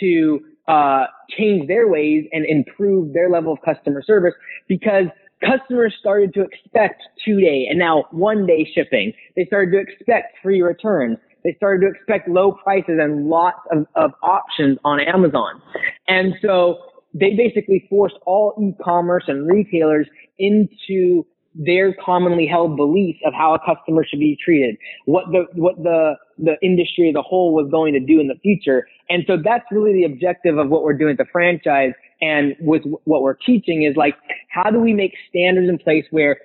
to 0.00 0.40
uh, 0.68 1.06
change 1.36 1.68
their 1.68 1.88
ways 1.88 2.24
and 2.32 2.46
improve 2.46 3.12
their 3.12 3.28
level 3.28 3.52
of 3.52 3.58
customer 3.64 4.02
service 4.02 4.34
because 4.68 5.06
customers 5.44 5.94
started 5.98 6.32
to 6.34 6.42
expect 6.42 7.02
two 7.24 7.40
day 7.40 7.66
and 7.68 7.78
now 7.78 8.04
one 8.10 8.46
day 8.46 8.68
shipping. 8.74 9.12
They 9.36 9.44
started 9.46 9.72
to 9.72 9.78
expect 9.78 10.36
free 10.42 10.62
returns. 10.62 11.18
They 11.44 11.54
started 11.56 11.86
to 11.86 11.92
expect 11.92 12.28
low 12.28 12.52
prices 12.52 12.98
and 13.00 13.28
lots 13.28 13.60
of, 13.72 13.86
of 13.94 14.12
options 14.22 14.78
on 14.84 15.00
Amazon. 15.00 15.60
And 16.06 16.34
so 16.42 16.78
they 17.14 17.34
basically 17.34 17.86
forced 17.88 18.16
all 18.26 18.54
e-commerce 18.62 19.24
and 19.26 19.50
retailers 19.50 20.06
into 20.38 21.26
their 21.54 21.94
commonly 21.94 22.46
held 22.46 22.76
beliefs 22.76 23.18
of 23.26 23.34
how 23.34 23.54
a 23.54 23.58
customer 23.58 24.04
should 24.08 24.20
be 24.20 24.38
treated, 24.42 24.76
what 25.06 25.24
the 25.32 25.46
what 25.54 25.76
the 25.82 26.14
the 26.38 26.54
industry 26.62 27.08
as 27.08 27.14
a 27.16 27.22
whole 27.22 27.52
was 27.54 27.68
going 27.70 27.92
to 27.92 28.00
do 28.00 28.20
in 28.20 28.28
the 28.28 28.36
future. 28.42 28.86
And 29.08 29.24
so 29.26 29.36
that's 29.42 29.64
really 29.70 29.92
the 29.92 30.04
objective 30.04 30.58
of 30.58 30.68
what 30.68 30.82
we're 30.82 30.96
doing 30.96 31.12
at 31.12 31.18
the 31.18 31.30
franchise 31.30 31.92
and 32.20 32.54
with 32.60 32.82
what 33.04 33.22
we're 33.22 33.34
teaching 33.34 33.82
is 33.82 33.96
like, 33.96 34.14
how 34.48 34.70
do 34.70 34.78
we 34.78 34.92
make 34.92 35.12
standards 35.28 35.68
in 35.68 35.78
place 35.78 36.04
where 36.10 36.38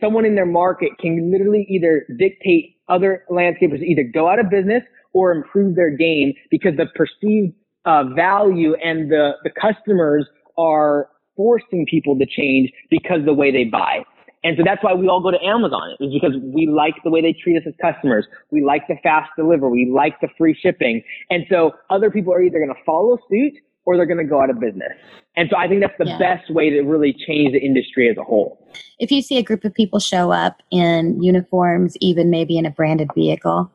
someone 0.00 0.24
in 0.24 0.34
their 0.34 0.46
market 0.46 0.90
can 1.00 1.30
literally 1.30 1.66
either 1.68 2.06
dictate 2.18 2.76
other 2.88 3.24
landscapers 3.30 3.82
either 3.82 4.02
go 4.02 4.28
out 4.28 4.38
of 4.38 4.50
business 4.50 4.82
or 5.12 5.32
improve 5.32 5.76
their 5.76 5.90
game 5.90 6.34
because 6.50 6.72
the 6.76 6.86
perceived 6.94 7.54
uh, 7.86 8.04
value 8.14 8.74
and 8.74 9.10
the, 9.10 9.32
the 9.44 9.50
customers 9.50 10.26
are 10.58 11.08
forcing 11.36 11.86
people 11.88 12.18
to 12.18 12.26
change 12.26 12.70
because 12.90 13.24
the 13.24 13.34
way 13.34 13.50
they 13.50 13.64
buy. 13.64 14.04
And 14.44 14.58
so 14.58 14.62
that's 14.64 14.84
why 14.84 14.92
we 14.92 15.08
all 15.08 15.22
go 15.22 15.30
to 15.30 15.42
Amazon 15.42 15.96
is 16.00 16.12
because 16.12 16.34
we 16.42 16.66
like 16.66 16.94
the 17.02 17.10
way 17.10 17.22
they 17.22 17.32
treat 17.32 17.56
us 17.56 17.62
as 17.66 17.72
customers. 17.80 18.26
We 18.50 18.62
like 18.62 18.86
the 18.88 18.96
fast 19.02 19.30
delivery. 19.36 19.86
We 19.86 19.90
like 19.90 20.20
the 20.20 20.28
free 20.36 20.56
shipping. 20.60 21.02
And 21.30 21.44
so 21.50 21.72
other 21.88 22.10
people 22.10 22.34
are 22.34 22.42
either 22.42 22.58
going 22.58 22.68
to 22.68 22.84
follow 22.84 23.18
suit 23.30 23.54
or 23.86 23.96
they're 23.96 24.06
going 24.06 24.18
to 24.18 24.24
go 24.24 24.42
out 24.42 24.50
of 24.50 24.60
business. 24.60 24.92
And 25.36 25.48
so 25.50 25.56
I 25.56 25.66
think 25.66 25.80
that's 25.80 25.96
the 25.98 26.06
yeah. 26.06 26.18
best 26.18 26.52
way 26.52 26.70
to 26.70 26.82
really 26.82 27.14
change 27.26 27.52
the 27.52 27.58
industry 27.58 28.08
as 28.10 28.16
a 28.18 28.22
whole. 28.22 28.66
If 28.98 29.10
you 29.10 29.22
see 29.22 29.38
a 29.38 29.42
group 29.42 29.64
of 29.64 29.74
people 29.74 29.98
show 29.98 30.30
up 30.30 30.62
in 30.70 31.22
uniforms, 31.22 31.96
even 32.00 32.30
maybe 32.30 32.58
in 32.58 32.66
a 32.66 32.70
branded 32.70 33.08
vehicle, 33.14 33.70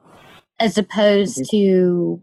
as 0.59 0.77
opposed 0.77 1.39
mm-hmm. 1.39 1.57
to 1.57 2.21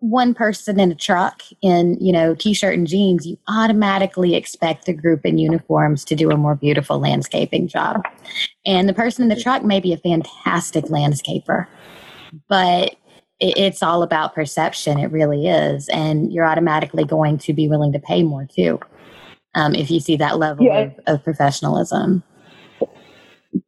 one 0.00 0.34
person 0.34 0.78
in 0.78 0.92
a 0.92 0.94
truck 0.94 1.42
in 1.62 1.96
you 2.00 2.12
know 2.12 2.34
t-shirt 2.34 2.76
and 2.76 2.86
jeans 2.86 3.26
you 3.26 3.38
automatically 3.48 4.34
expect 4.34 4.84
the 4.84 4.92
group 4.92 5.24
in 5.24 5.38
uniforms 5.38 6.04
to 6.04 6.14
do 6.14 6.30
a 6.30 6.36
more 6.36 6.54
beautiful 6.54 6.98
landscaping 6.98 7.66
job 7.66 8.04
and 8.66 8.88
the 8.88 8.94
person 8.94 9.22
in 9.22 9.28
the 9.28 9.42
truck 9.42 9.64
may 9.64 9.80
be 9.80 9.94
a 9.94 9.98
fantastic 9.98 10.84
landscaper 10.86 11.66
but 12.48 12.96
it's 13.38 13.82
all 13.82 14.02
about 14.02 14.34
perception. 14.34 14.98
It 14.98 15.10
really 15.10 15.46
is. 15.46 15.88
And 15.90 16.32
you're 16.32 16.46
automatically 16.46 17.04
going 17.04 17.38
to 17.38 17.52
be 17.52 17.68
willing 17.68 17.92
to 17.92 17.98
pay 17.98 18.22
more 18.22 18.46
too 18.46 18.80
um, 19.54 19.74
if 19.74 19.90
you 19.90 20.00
see 20.00 20.16
that 20.16 20.38
level 20.38 20.64
yeah. 20.64 20.78
of, 20.78 20.92
of 21.06 21.24
professionalism. 21.24 22.22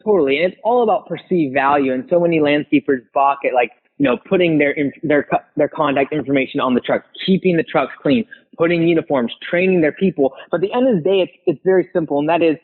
Totally. 0.04 0.42
And 0.42 0.52
it's 0.52 0.60
all 0.64 0.82
about 0.82 1.06
perceived 1.06 1.54
value. 1.54 1.92
And 1.92 2.06
so 2.08 2.20
many 2.20 2.40
landscapers 2.40 3.02
balk 3.12 3.40
at 3.44 3.54
like, 3.54 3.72
you 3.98 4.04
know, 4.04 4.16
putting 4.28 4.58
their, 4.58 4.74
their, 5.02 5.26
their 5.56 5.68
contact 5.68 6.12
information 6.12 6.60
on 6.60 6.74
the 6.74 6.80
truck, 6.80 7.04
keeping 7.26 7.56
the 7.56 7.64
trucks 7.64 7.92
clean, 8.00 8.24
putting 8.56 8.86
uniforms, 8.86 9.32
training 9.48 9.80
their 9.80 9.92
people. 9.92 10.34
But 10.50 10.58
at 10.58 10.60
the 10.62 10.72
end 10.72 10.88
of 10.88 11.02
the 11.02 11.02
day, 11.02 11.20
it's, 11.20 11.32
it's 11.46 11.60
very 11.64 11.88
simple. 11.92 12.18
And 12.18 12.28
that 12.28 12.42
is 12.42 12.56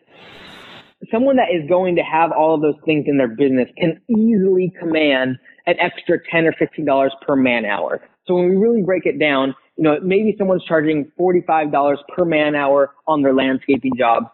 someone 1.11 1.37
that 1.37 1.49
is 1.53 1.69
going 1.69 1.97
to 1.97 2.03
have 2.03 2.33
all 2.33 2.55
of 2.55 2.63
those 2.63 2.81
things 2.85 3.05
in 3.09 3.19
their 3.19 3.29
business 3.29 3.69
can 3.77 4.01
easily 4.09 4.73
command 4.79 5.39
an 5.67 5.75
extra 5.81 6.19
10 6.31 6.47
or 6.47 6.53
$15 6.53 7.11
per 7.27 7.37
man 7.37 7.65
hour. 7.65 8.01
So 8.27 8.35
when 8.35 8.49
we 8.51 8.57
really 8.57 8.83
break 8.83 9.05
it 9.05 9.19
down, 9.19 9.55
you 9.77 9.85
know, 9.85 9.99
maybe 10.03 10.35
someone's 10.39 10.65
charging 10.65 11.11
$45 11.19 11.97
per 12.15 12.25
man 12.25 12.55
hour 12.55 12.95
on 13.07 13.23
their 13.23 13.35
landscaping 13.35 13.93
job. 13.99 14.31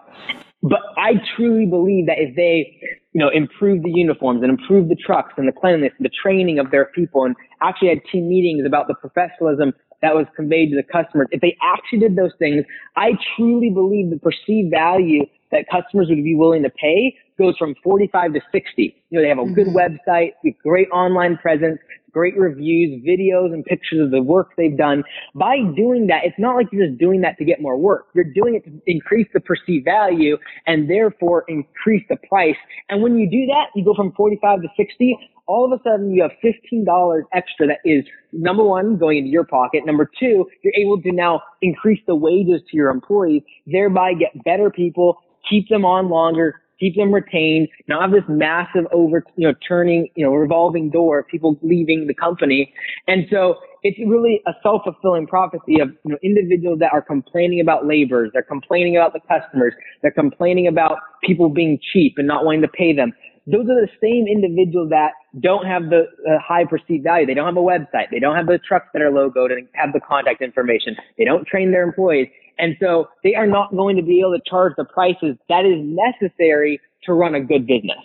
But 0.62 0.80
I 0.96 1.14
truly 1.36 1.66
believe 1.66 2.06
that 2.06 2.18
if 2.18 2.36
they 2.36 2.78
you 3.12 3.18
know, 3.18 3.28
improve 3.28 3.82
the 3.82 3.90
uniforms 3.90 4.42
and 4.42 4.50
improve 4.50 4.88
the 4.88 4.94
trucks 4.94 5.34
and 5.36 5.48
the 5.48 5.52
cleanliness 5.52 5.92
and 5.98 6.04
the 6.04 6.12
training 6.22 6.58
of 6.58 6.70
their 6.70 6.86
people 6.86 7.24
and 7.24 7.34
actually 7.60 7.88
had 7.88 7.98
team 8.10 8.28
meetings 8.28 8.64
about 8.64 8.86
the 8.86 8.94
professionalism 8.94 9.72
that 10.02 10.14
was 10.14 10.26
conveyed 10.36 10.70
to 10.70 10.76
the 10.76 10.82
customers. 10.82 11.26
If 11.30 11.40
they 11.40 11.56
actually 11.60 11.98
did 11.98 12.16
those 12.16 12.32
things, 12.38 12.64
I 12.96 13.12
truly 13.36 13.70
believe 13.70 14.10
the 14.10 14.18
perceived 14.18 14.70
value 14.70 15.26
that 15.50 15.66
customers 15.70 16.06
would 16.08 16.22
be 16.22 16.34
willing 16.34 16.62
to 16.62 16.70
pay 16.70 17.16
goes 17.36 17.56
from 17.58 17.74
45 17.82 18.34
to 18.34 18.40
60. 18.52 18.96
You 19.10 19.18
know, 19.18 19.22
they 19.22 19.28
have 19.28 19.38
a 19.38 19.52
good 19.52 19.68
mm-hmm. 19.68 19.76
website, 19.76 20.32
a 20.44 20.56
great 20.62 20.88
online 20.90 21.36
presence, 21.36 21.78
great 22.12 22.36
reviews, 22.36 23.02
videos 23.04 23.52
and 23.52 23.64
pictures 23.64 24.04
of 24.04 24.10
the 24.10 24.22
work 24.22 24.50
they've 24.56 24.76
done. 24.76 25.02
By 25.34 25.56
doing 25.76 26.06
that, 26.08 26.20
it's 26.24 26.38
not 26.38 26.56
like 26.56 26.66
you're 26.72 26.86
just 26.86 26.98
doing 26.98 27.20
that 27.22 27.38
to 27.38 27.44
get 27.44 27.60
more 27.60 27.76
work. 27.76 28.06
You're 28.14 28.32
doing 28.32 28.54
it 28.54 28.64
to 28.64 28.80
increase 28.86 29.28
the 29.32 29.40
perceived 29.40 29.84
value 29.84 30.36
and 30.66 30.88
therefore 30.88 31.44
increase 31.48 32.04
the 32.08 32.16
price. 32.28 32.56
And 32.88 33.02
when 33.02 33.16
you 33.18 33.30
do 33.30 33.46
that, 33.46 33.66
you 33.74 33.84
go 33.84 33.94
from 33.94 34.12
45 34.12 34.62
to 34.62 34.68
60. 34.76 35.16
All 35.46 35.64
of 35.64 35.78
a 35.78 35.82
sudden 35.82 36.12
you 36.12 36.22
have 36.22 36.32
$15 36.44 37.22
extra 37.32 37.66
that 37.66 37.78
is 37.84 38.04
number 38.32 38.62
one, 38.62 38.96
going 38.96 39.18
into 39.18 39.30
your 39.30 39.44
pocket. 39.44 39.84
Number 39.84 40.08
two, 40.18 40.46
you're 40.62 40.74
able 40.78 41.00
to 41.02 41.12
now 41.12 41.42
increase 41.62 42.00
the 42.06 42.14
wages 42.14 42.60
to 42.70 42.76
your 42.76 42.90
employees, 42.90 43.42
thereby 43.66 44.12
get 44.14 44.44
better 44.44 44.70
people, 44.70 45.18
keep 45.48 45.68
them 45.68 45.84
on 45.84 46.08
longer, 46.08 46.60
keep 46.80 46.96
them 46.96 47.12
retained, 47.12 47.68
not 47.86 48.02
have 48.02 48.10
this 48.10 48.24
massive 48.28 48.86
over, 48.92 49.22
you 49.36 49.46
know, 49.46 49.54
turning, 49.66 50.08
you 50.16 50.24
know, 50.24 50.32
revolving 50.32 50.90
door 50.90 51.20
of 51.20 51.28
people 51.28 51.58
leaving 51.62 52.06
the 52.06 52.14
company. 52.14 52.72
And 53.06 53.26
so 53.30 53.56
it's 53.82 53.98
really 54.06 54.40
a 54.46 54.52
self-fulfilling 54.62 55.26
prophecy 55.26 55.80
of 55.80 55.90
you 56.04 56.12
know, 56.12 56.18
individuals 56.22 56.78
that 56.80 56.92
are 56.92 57.02
complaining 57.02 57.60
about 57.60 57.86
laborers, 57.86 58.30
they're 58.32 58.42
complaining 58.42 58.96
about 58.96 59.12
the 59.12 59.20
customers, 59.20 59.74
they're 60.02 60.10
complaining 60.10 60.66
about 60.66 60.98
people 61.22 61.48
being 61.48 61.78
cheap 61.92 62.14
and 62.16 62.26
not 62.26 62.44
wanting 62.44 62.62
to 62.62 62.68
pay 62.68 62.94
them. 62.94 63.12
Those 63.46 63.64
are 63.70 63.80
the 63.80 63.88
same 64.02 64.26
individuals 64.26 64.90
that 64.90 65.12
don't 65.40 65.66
have 65.66 65.90
the 65.90 66.06
uh, 66.28 66.38
high 66.38 66.64
perceived 66.64 67.04
value. 67.04 67.26
They 67.26 67.34
don't 67.34 67.46
have 67.46 67.56
a 67.56 67.60
website. 67.60 68.10
They 68.10 68.18
don't 68.18 68.36
have 68.36 68.46
the 68.46 68.58
trucks 68.58 68.88
that 68.92 69.02
are 69.02 69.10
logoed 69.10 69.52
and 69.52 69.66
have 69.72 69.92
the 69.92 70.00
contact 70.00 70.42
information. 70.42 70.96
They 71.16 71.24
don't 71.24 71.46
train 71.46 71.70
their 71.70 71.82
employees. 71.82 72.28
And 72.58 72.76
so 72.80 73.08
they 73.24 73.34
are 73.34 73.46
not 73.46 73.70
going 73.74 73.96
to 73.96 74.02
be 74.02 74.20
able 74.20 74.38
to 74.38 74.42
charge 74.48 74.74
the 74.76 74.84
prices 74.84 75.36
that 75.48 75.64
is 75.64 75.78
necessary 75.78 76.80
to 77.04 77.14
run 77.14 77.34
a 77.34 77.40
good 77.40 77.66
business. 77.66 77.98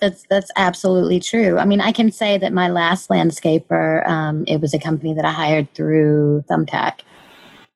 That's 0.00 0.26
that's 0.28 0.50
absolutely 0.56 1.20
true. 1.20 1.58
I 1.58 1.64
mean, 1.64 1.80
I 1.80 1.92
can 1.92 2.10
say 2.10 2.38
that 2.38 2.52
my 2.52 2.68
last 2.68 3.08
landscaper, 3.08 4.06
um, 4.08 4.44
it 4.48 4.60
was 4.60 4.74
a 4.74 4.78
company 4.78 5.14
that 5.14 5.24
I 5.24 5.30
hired 5.30 5.72
through 5.74 6.44
Thumbtack, 6.50 7.00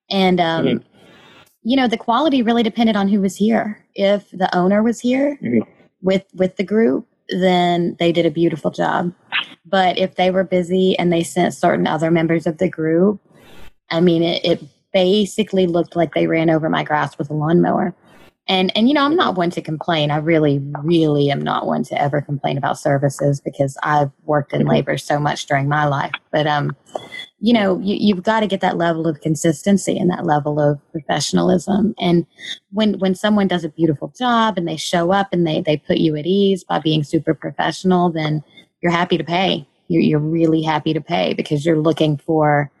and 0.09 0.41
um, 0.41 0.65
mm-hmm. 0.65 0.87
you 1.63 1.77
know, 1.77 1.87
the 1.87 1.97
quality 1.97 2.41
really 2.41 2.63
depended 2.63 2.97
on 2.97 3.07
who 3.07 3.21
was 3.21 3.37
here. 3.37 3.81
If 3.95 4.29
the 4.31 4.53
owner 4.53 4.83
was 4.83 4.99
here 4.99 5.39
mm-hmm. 5.41 5.71
With 6.05 6.23
with 6.35 6.55
the 6.55 6.63
group, 6.63 7.07
then 7.29 7.97
they 7.99 8.11
did 8.13 8.25
a 8.25 8.31
beautiful 8.31 8.71
job. 8.71 9.11
But 9.65 9.97
if 9.97 10.15
they 10.15 10.29
were 10.29 10.43
busy 10.43 10.97
and 10.97 11.11
they 11.11 11.23
sent 11.23 11.55
certain 11.55 11.87
other 11.87 12.11
members 12.11 12.45
of 12.45 12.59
the 12.59 12.69
group, 12.69 13.19
I 13.89 13.99
mean, 13.99 14.21
it, 14.21 14.45
it 14.45 14.63
basically 14.93 15.65
looked 15.65 15.95
like 15.95 16.13
they 16.13 16.27
ran 16.27 16.51
over 16.51 16.69
my 16.69 16.83
grass 16.83 17.17
with 17.17 17.29
a 17.31 17.33
lawnmower. 17.33 17.95
And 18.47 18.71
and 18.77 18.87
you 18.87 18.93
know, 18.93 19.03
I'm 19.03 19.15
not 19.15 19.35
one 19.35 19.49
to 19.51 19.61
complain. 19.61 20.11
I 20.11 20.17
really, 20.17 20.59
really 20.83 21.31
am 21.31 21.41
not 21.41 21.65
one 21.65 21.83
to 21.85 21.99
ever 21.99 22.21
complain 22.21 22.57
about 22.57 22.77
services 22.77 23.41
because 23.41 23.75
I've 23.81 24.11
worked 24.23 24.53
in 24.53 24.67
labor 24.67 24.97
so 24.97 25.19
much 25.19 25.47
during 25.47 25.67
my 25.67 25.85
life. 25.85 26.11
But 26.31 26.45
um, 26.45 26.75
you 27.39 27.53
know, 27.53 27.79
you, 27.79 27.95
you've 27.99 28.23
got 28.23 28.41
to 28.41 28.47
get 28.47 28.61
that 28.61 28.77
level 28.77 29.07
of 29.07 29.21
consistency 29.21 29.97
and 29.97 30.11
that 30.11 30.25
level 30.25 30.59
of 30.59 30.79
professionalism. 30.91 31.95
And 31.99 32.25
when 32.71 32.99
when 32.99 33.15
someone 33.15 33.47
does 33.47 33.63
a 33.63 33.69
beautiful 33.69 34.13
job 34.17 34.57
and 34.57 34.67
they 34.67 34.77
show 34.77 35.11
up 35.11 35.29
and 35.31 35.45
they 35.45 35.61
they 35.61 35.77
put 35.77 35.97
you 35.97 36.15
at 36.15 36.27
ease 36.27 36.63
by 36.63 36.79
being 36.79 37.03
super 37.03 37.33
professional, 37.33 38.11
then 38.11 38.43
you're 38.81 38.91
happy 38.91 39.17
to 39.17 39.23
pay. 39.23 39.67
You're 39.87 40.03
you're 40.03 40.19
really 40.19 40.61
happy 40.61 40.93
to 40.93 41.01
pay 41.01 41.33
because 41.33 41.65
you're 41.65 41.81
looking 41.81 42.17
for, 42.17 42.71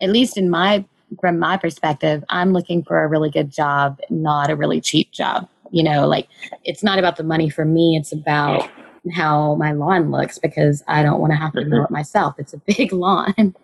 at 0.00 0.10
least 0.10 0.38
in 0.38 0.48
my 0.48 0.84
from 1.20 1.38
my 1.38 1.56
perspective, 1.56 2.22
I'm 2.28 2.52
looking 2.52 2.82
for 2.84 3.02
a 3.02 3.08
really 3.08 3.30
good 3.30 3.50
job, 3.50 3.98
not 4.10 4.50
a 4.50 4.56
really 4.56 4.80
cheap 4.80 5.12
job. 5.12 5.48
You 5.72 5.82
know, 5.82 6.06
like 6.06 6.28
it's 6.64 6.82
not 6.82 6.98
about 6.98 7.16
the 7.16 7.22
money 7.22 7.48
for 7.48 7.64
me, 7.64 7.96
it's 7.96 8.12
about 8.12 8.68
how 9.14 9.54
my 9.54 9.72
lawn 9.72 10.10
looks 10.10 10.38
because 10.38 10.82
I 10.88 11.02
don't 11.02 11.20
want 11.20 11.32
to 11.32 11.36
have 11.36 11.52
to 11.52 11.64
mow 11.64 11.76
mm-hmm. 11.76 11.84
it 11.84 11.90
myself. 11.90 12.34
It's 12.38 12.52
a 12.52 12.58
big 12.66 12.92
lawn. 12.92 13.54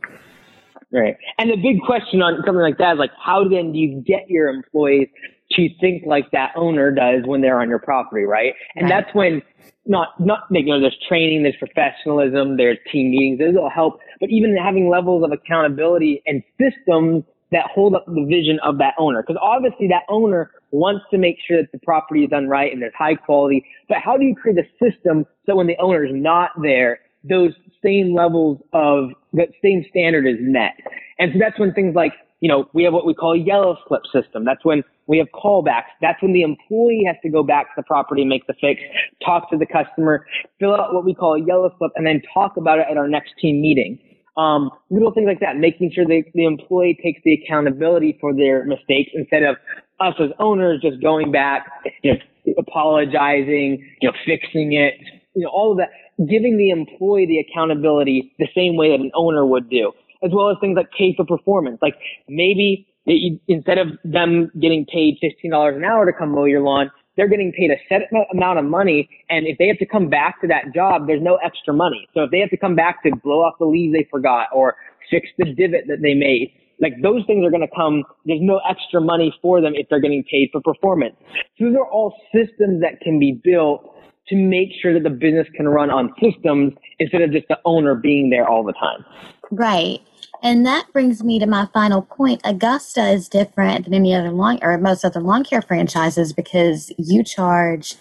Right. 0.92 1.16
And 1.38 1.50
the 1.50 1.56
big 1.56 1.82
question 1.82 2.22
on 2.22 2.36
something 2.46 2.62
like 2.62 2.78
that 2.78 2.94
is 2.94 2.98
like, 2.98 3.10
how 3.22 3.46
then 3.48 3.72
do 3.72 3.78
you 3.78 4.02
get 4.06 4.30
your 4.30 4.48
employees 4.48 5.08
to 5.52 5.68
think 5.80 6.04
like 6.06 6.30
that 6.32 6.52
owner 6.56 6.90
does 6.90 7.22
when 7.24 7.40
they're 7.40 7.60
on 7.60 7.68
your 7.68 7.78
property, 7.78 8.24
right? 8.24 8.54
And 8.74 8.88
right. 8.88 9.02
that's 9.04 9.14
when 9.14 9.42
not 9.86 10.08
not 10.18 10.40
you 10.50 10.64
know 10.64 10.80
there's 10.80 10.96
training, 11.08 11.42
there's 11.42 11.56
professionalism, 11.56 12.56
there's 12.56 12.78
team 12.90 13.10
meetings, 13.10 13.38
those 13.38 13.54
will 13.54 13.70
help. 13.70 13.98
But 14.20 14.30
even 14.30 14.56
having 14.56 14.88
levels 14.88 15.24
of 15.24 15.32
accountability 15.32 16.22
and 16.26 16.42
systems 16.60 17.24
that 17.52 17.64
hold 17.72 17.94
up 17.94 18.04
the 18.06 18.24
vision 18.28 18.58
of 18.64 18.78
that 18.78 18.94
owner. 18.98 19.22
Because 19.22 19.40
obviously 19.42 19.88
that 19.88 20.02
owner 20.08 20.50
wants 20.72 21.04
to 21.10 21.18
make 21.18 21.36
sure 21.46 21.62
that 21.62 21.70
the 21.72 21.78
property 21.78 22.24
is 22.24 22.30
done 22.30 22.48
right 22.48 22.72
and 22.72 22.82
there's 22.82 22.94
high 22.96 23.14
quality. 23.14 23.64
But 23.88 23.98
how 24.04 24.16
do 24.16 24.24
you 24.24 24.34
create 24.34 24.58
a 24.58 24.66
system 24.82 25.26
so 25.46 25.56
when 25.56 25.66
the 25.66 25.76
owner 25.78 26.04
is 26.04 26.12
not 26.14 26.50
there, 26.60 27.00
those 27.22 27.52
same 27.84 28.14
levels 28.14 28.60
of 28.72 29.10
that 29.34 29.48
same 29.62 29.84
standard 29.90 30.26
is 30.26 30.36
met? 30.40 30.72
And 31.18 31.32
so 31.32 31.38
that's 31.38 31.58
when 31.58 31.72
things 31.72 31.94
like, 31.94 32.12
you 32.40 32.48
know, 32.48 32.68
we 32.74 32.84
have 32.84 32.92
what 32.92 33.06
we 33.06 33.14
call 33.14 33.32
a 33.32 33.38
yellow 33.38 33.78
slip 33.88 34.02
system. 34.12 34.44
That's 34.44 34.64
when 34.64 34.82
we 35.06 35.18
have 35.18 35.28
callbacks. 35.32 35.94
That's 36.00 36.20
when 36.20 36.32
the 36.32 36.42
employee 36.42 37.04
has 37.06 37.16
to 37.22 37.30
go 37.30 37.42
back 37.42 37.66
to 37.66 37.72
the 37.76 37.82
property 37.84 38.24
make 38.24 38.46
the 38.46 38.54
fix, 38.60 38.80
talk 39.24 39.48
to 39.50 39.56
the 39.56 39.66
customer, 39.66 40.26
fill 40.58 40.74
out 40.74 40.92
what 40.92 41.04
we 41.04 41.14
call 41.14 41.34
a 41.34 41.44
yellow 41.46 41.72
slip, 41.78 41.92
and 41.94 42.06
then 42.06 42.20
talk 42.34 42.56
about 42.56 42.78
it 42.80 42.86
at 42.90 42.96
our 42.96 43.08
next 43.08 43.34
team 43.40 43.62
meeting. 43.62 43.98
Um, 44.36 44.70
little 44.90 45.12
things 45.12 45.26
like 45.26 45.40
that, 45.40 45.56
making 45.56 45.92
sure 45.94 46.04
the, 46.04 46.22
the 46.34 46.44
employee 46.44 46.98
takes 47.02 47.20
the 47.24 47.32
accountability 47.32 48.18
for 48.20 48.34
their 48.34 48.64
mistakes 48.66 49.10
instead 49.14 49.42
of 49.42 49.56
us 49.98 50.14
as 50.20 50.30
owners 50.38 50.80
just 50.82 51.00
going 51.00 51.32
back, 51.32 51.66
you 52.02 52.12
know, 52.12 52.54
apologizing, 52.58 53.82
you 54.00 54.08
know, 54.08 54.14
fixing 54.26 54.74
it, 54.74 54.94
you 55.34 55.42
know, 55.42 55.48
all 55.48 55.72
of 55.72 55.78
that, 55.78 55.88
giving 56.28 56.58
the 56.58 56.70
employee 56.70 57.26
the 57.26 57.38
accountability 57.38 58.32
the 58.38 58.48
same 58.54 58.76
way 58.76 58.90
that 58.90 59.00
an 59.00 59.10
owner 59.14 59.46
would 59.46 59.70
do, 59.70 59.92
as 60.22 60.30
well 60.32 60.50
as 60.50 60.56
things 60.60 60.76
like 60.76 60.90
pay 60.96 61.14
for 61.16 61.24
performance. 61.24 61.78
Like 61.80 61.94
maybe 62.28 62.86
you, 63.06 63.38
instead 63.48 63.78
of 63.78 63.88
them 64.04 64.50
getting 64.60 64.84
paid 64.86 65.18
$15 65.22 65.76
an 65.76 65.84
hour 65.84 66.06
to 66.06 66.12
come 66.12 66.30
mow 66.30 66.44
your 66.44 66.60
lawn, 66.62 66.90
they're 67.16 67.28
getting 67.28 67.52
paid 67.52 67.70
a 67.70 67.76
set 67.88 68.02
amount 68.32 68.58
of 68.58 68.64
money. 68.64 69.08
And 69.28 69.46
if 69.46 69.58
they 69.58 69.68
have 69.68 69.78
to 69.78 69.86
come 69.86 70.08
back 70.08 70.40
to 70.42 70.46
that 70.48 70.74
job, 70.74 71.06
there's 71.06 71.22
no 71.22 71.36
extra 71.36 71.72
money. 71.72 72.08
So 72.14 72.24
if 72.24 72.30
they 72.30 72.40
have 72.40 72.50
to 72.50 72.56
come 72.56 72.76
back 72.76 73.02
to 73.04 73.14
blow 73.16 73.40
off 73.40 73.54
the 73.58 73.66
leaves 73.66 73.94
they 73.94 74.06
forgot 74.10 74.48
or 74.52 74.76
fix 75.10 75.28
the 75.38 75.46
divot 75.46 75.84
that 75.88 76.02
they 76.02 76.14
made, 76.14 76.52
like 76.80 76.92
those 77.02 77.22
things 77.26 77.44
are 77.44 77.50
going 77.50 77.66
to 77.66 77.74
come. 77.74 78.04
There's 78.26 78.42
no 78.42 78.60
extra 78.68 79.00
money 79.00 79.34
for 79.40 79.60
them 79.60 79.72
if 79.74 79.88
they're 79.88 80.00
getting 80.00 80.24
paid 80.30 80.50
for 80.52 80.60
performance. 80.60 81.16
So 81.58 81.66
those 81.66 81.76
are 81.76 81.90
all 81.90 82.14
systems 82.34 82.82
that 82.82 83.00
can 83.00 83.18
be 83.18 83.40
built 83.42 83.94
to 84.28 84.36
make 84.36 84.70
sure 84.80 84.92
that 84.92 85.02
the 85.02 85.10
business 85.10 85.46
can 85.54 85.68
run 85.68 85.90
on 85.90 86.12
systems 86.20 86.72
instead 86.98 87.22
of 87.22 87.32
just 87.32 87.46
the 87.48 87.58
owner 87.64 87.94
being 87.94 88.30
there 88.30 88.48
all 88.48 88.64
the 88.64 88.72
time. 88.74 89.04
Right. 89.50 90.00
And 90.42 90.66
that 90.66 90.86
brings 90.92 91.22
me 91.22 91.38
to 91.38 91.46
my 91.46 91.68
final 91.72 92.02
point. 92.02 92.40
Augusta 92.44 93.08
is 93.08 93.28
different 93.28 93.84
than 93.84 93.94
any 93.94 94.14
other 94.14 94.30
long 94.30 94.58
or 94.62 94.76
most 94.78 95.04
other 95.04 95.20
lawn 95.20 95.44
care 95.44 95.62
franchises 95.62 96.32
because 96.32 96.92
you 96.98 97.22
charge 97.22 97.96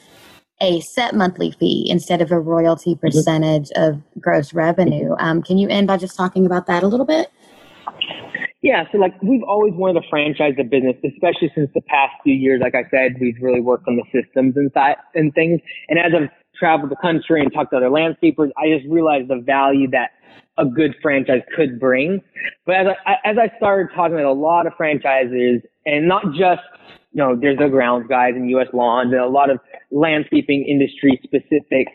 a 0.61 0.79
set 0.81 1.13
monthly 1.13 1.51
fee 1.51 1.88
instead 1.89 2.21
of 2.21 2.31
a 2.31 2.39
royalty 2.39 2.91
mm-hmm. 2.91 3.07
percentage 3.07 3.71
of 3.75 4.01
gross 4.19 4.53
revenue. 4.53 5.15
Um, 5.19 5.41
can 5.43 5.57
you 5.57 5.67
end 5.69 5.88
by 5.88 5.97
just 5.97 6.17
talking 6.17 6.45
about 6.45 6.67
that 6.67 6.83
a 6.83 6.88
little 6.88 7.05
bit? 7.05 7.31
Yeah, 8.65 8.86
so 8.91 8.97
like 8.97 9.13
we've 9.21 9.43
always 9.43 9.75
wanted 9.75 10.01
to 10.01 10.10
franchise 10.10 10.54
the 10.58 10.63
business, 10.63 10.95
especially 11.06 11.51
since 11.54 11.69
the 11.75 11.82
past 11.82 12.13
few 12.23 12.34
years. 12.34 12.62
Like 12.63 12.73
I 12.73 12.89
said, 12.89 13.13
we've 13.21 13.38
really 13.39 13.62
worked 13.62 13.88
on 13.88 13.95
the 13.95 14.04
systems 14.10 14.58
and 14.58 14.73
th- 14.73 14.97
and 15.13 15.32
things. 15.36 15.62
And 15.88 15.99
as 15.99 16.12
I've 16.17 16.30
traveled 16.58 16.89
the 16.89 16.95
country 16.95 17.41
and 17.41 17.54
talked 17.54 17.69
to 17.73 17.78
other 17.78 17.89
landscapers, 17.89 18.49
I 18.58 18.75
just 18.75 18.89
realized 18.89 19.28
the 19.28 19.39
value 19.39 19.88
that 19.91 20.17
a 20.58 20.65
good 20.65 20.95
franchise 20.99 21.43
could 21.56 21.80
bring. 21.80 22.23
But 22.65 22.75
as 22.75 22.88
I, 23.06 23.13
as 23.23 23.38
I 23.38 23.56
started 23.58 23.93
talking 23.95 24.15
with 24.15 24.25
a 24.25 24.32
lot 24.32 24.65
of 24.65 24.73
franchises 24.75 25.62
and 25.86 26.08
not 26.08 26.23
just, 26.34 26.65
you 27.13 27.21
know, 27.21 27.38
there's 27.39 27.60
the 27.60 27.69
grounds 27.69 28.08
guys 28.10 28.32
and 28.36 28.49
US 28.49 28.69
Lawns 28.73 29.12
and 29.12 29.21
a 29.21 29.28
lot 29.28 29.51
of 29.51 29.60
landscaping 29.91 30.65
industry 30.67 31.21
specific, 31.23 31.86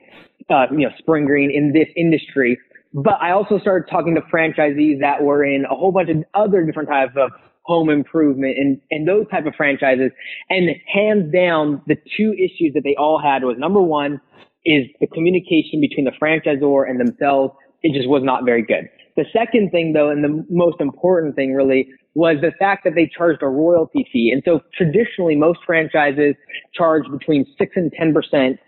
uh, 0.48 0.66
you 0.70 0.86
know, 0.86 0.94
spring 0.98 1.24
green 1.24 1.50
in 1.50 1.72
this 1.72 1.88
industry. 1.96 2.56
But 2.92 3.20
I 3.20 3.30
also 3.30 3.58
started 3.58 3.88
talking 3.90 4.14
to 4.16 4.20
franchisees 4.22 5.00
that 5.00 5.22
were 5.22 5.44
in 5.44 5.64
a 5.64 5.74
whole 5.74 5.92
bunch 5.92 6.10
of 6.10 6.24
other 6.34 6.64
different 6.64 6.88
types 6.88 7.12
of 7.16 7.30
home 7.62 7.88
improvement 7.88 8.56
and, 8.58 8.80
and 8.90 9.06
those 9.06 9.28
type 9.30 9.46
of 9.46 9.54
franchises. 9.54 10.10
And 10.48 10.70
hands 10.92 11.32
down, 11.32 11.82
the 11.86 11.96
two 12.16 12.32
issues 12.34 12.74
that 12.74 12.82
they 12.82 12.96
all 12.96 13.20
had 13.22 13.44
was 13.44 13.56
number 13.58 13.80
one 13.80 14.20
is 14.64 14.86
the 15.00 15.06
communication 15.06 15.80
between 15.80 16.04
the 16.04 16.12
franchisor 16.20 16.88
and 16.88 17.00
themselves 17.00 17.54
it 17.82 17.94
just 17.94 18.08
was 18.08 18.22
not 18.22 18.44
very 18.44 18.62
good. 18.62 18.88
The 19.16 19.24
second 19.32 19.70
thing, 19.70 19.92
though, 19.92 20.10
and 20.10 20.22
the 20.22 20.44
most 20.50 20.80
important 20.80 21.34
thing 21.34 21.54
really, 21.54 21.88
was 22.14 22.36
the 22.40 22.52
fact 22.58 22.84
that 22.84 22.94
they 22.94 23.10
charged 23.16 23.42
a 23.42 23.48
royalty 23.48 24.06
fee. 24.12 24.30
And 24.32 24.42
so 24.44 24.60
traditionally, 24.74 25.36
most 25.36 25.60
franchises 25.66 26.34
charge 26.74 27.04
between 27.10 27.46
6 27.58 27.72
and 27.76 27.92
10% 27.92 28.58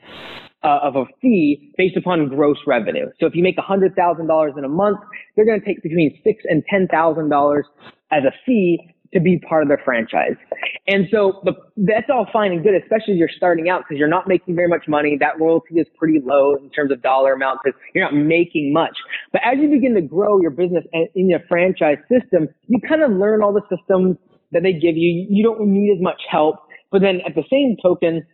uh, 0.65 0.79
of 0.83 0.97
a 0.97 1.05
fee 1.21 1.73
based 1.77 1.97
upon 1.97 2.29
gross 2.29 2.59
revenue. 2.67 3.07
So 3.21 3.27
if 3.27 3.35
you 3.35 3.43
make 3.43 3.57
$100,000 3.57 4.59
in 4.59 4.65
a 4.65 4.69
month, 4.69 4.99
they're 5.37 5.47
going 5.47 5.61
to 5.61 5.67
take 5.67 5.83
between 5.83 6.19
six 6.25 6.43
and 6.49 6.63
$10,000 6.73 7.63
as 8.11 8.23
a 8.25 8.33
fee 8.47 8.79
to 9.13 9.21
be 9.21 9.39
part 9.47 9.63
of 9.63 9.69
their 9.69 9.81
franchise. 9.85 10.37
And 10.87 11.07
so 11.11 11.43
the, 11.45 11.53
that's 11.77 12.09
all 12.11 12.27
fine 12.33 12.53
and 12.53 12.63
good, 12.63 12.75
especially 12.75 13.15
if 13.15 13.19
you're 13.19 13.29
starting 13.37 13.69
out 13.69 13.83
because 13.83 13.99
you're 13.99 14.09
not 14.09 14.27
making 14.27 14.57
very 14.57 14.69
much 14.69 14.89
money. 14.89 15.19
That 15.21 15.39
royalty 15.39 15.75
is 15.75 15.87
pretty 15.99 16.21
low 16.25 16.57
in 16.57 16.71
terms 16.71 16.91
of 16.91 17.03
dollar 17.03 17.35
amount 17.35 17.61
because 17.63 17.79
you're 17.95 18.05
not 18.05 18.15
making 18.15 18.73
much. 18.73 18.97
But 19.33 19.43
as 19.45 19.59
you 19.61 19.69
begin 19.69 19.95
to 19.95 20.01
grow 20.01 20.41
your 20.41 20.51
business 20.51 20.85
in 21.15 21.29
your 21.29 21.41
franchise 21.49 21.99
system, 22.11 22.49
you 22.69 22.81
kind 22.89 23.03
of 23.03 23.11
learn 23.11 23.43
all 23.43 23.53
the 23.53 23.63
systems 23.69 24.17
that 24.53 24.63
they 24.63 24.73
give 24.73 24.97
you. 24.97 25.27
You 25.29 25.43
don't 25.43 25.61
need 25.67 25.93
as 25.95 26.03
much 26.03 26.21
help. 26.31 26.57
But 26.91 27.03
then 27.03 27.21
at 27.27 27.35
the 27.35 27.45
same 27.51 27.77
token, 27.83 28.27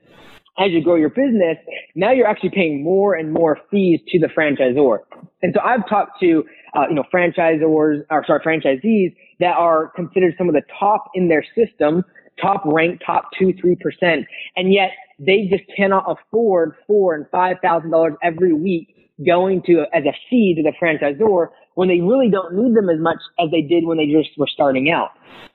as 0.59 0.73
you 0.73 0.83
grow 0.83 0.97
your 0.97 1.11
business, 1.11 1.57
now 1.95 2.11
you're 2.11 2.27
actually 2.27 2.51
paying 2.51 2.83
more 2.83 3.15
and 3.15 3.33
more 3.33 3.59
fees 3.71 4.01
to 4.09 4.19
the 4.19 4.27
franchisor. 4.27 4.99
And 5.43 5.55
so 5.55 5.61
I've 5.65 5.89
talked 5.89 6.21
to, 6.21 6.45
uh, 6.77 6.89
you 6.89 6.95
know, 6.95 7.05
franchisors, 7.13 8.03
or 8.11 8.25
sorry, 8.27 8.41
franchisees 8.41 9.15
that 9.41 9.57
are 9.57 9.89
considered 9.95 10.35
some 10.37 10.49
of 10.49 10.55
the 10.55 10.63
top 10.79 11.11
in 11.15 11.29
their 11.29 11.45
system, 11.55 12.05
top 12.41 12.63
ranked, 12.65 13.05
top 13.07 13.29
two, 13.39 13.53
three 13.61 13.77
percent, 13.77 14.27
and 14.57 14.73
yet 14.73 14.91
they 15.19 15.49
just 15.51 15.65
cannot 15.77 16.05
afford 16.09 16.75
four 16.87 17.15
and 17.15 17.27
five 17.31 17.57
thousand 17.63 17.91
dollars 17.91 18.15
every 18.23 18.53
week 18.53 18.95
going 19.27 19.63
to 19.67 19.85
as 19.93 20.05
a 20.05 20.13
fee 20.31 20.55
to 20.55 20.63
the 20.63 20.73
franchisor 20.81 21.49
when 21.79 21.87
they 21.87 22.01
really 22.01 22.29
don't 22.29 22.53
need 22.55 22.75
them 22.75 22.91
as 22.91 22.99
much 22.99 23.19
as 23.39 23.53
they 23.53 23.63
did 23.63 23.87
when 23.87 23.99
they 23.99 24.07
just 24.07 24.37
were 24.37 24.49
starting 24.53 24.91
out. 24.91 25.11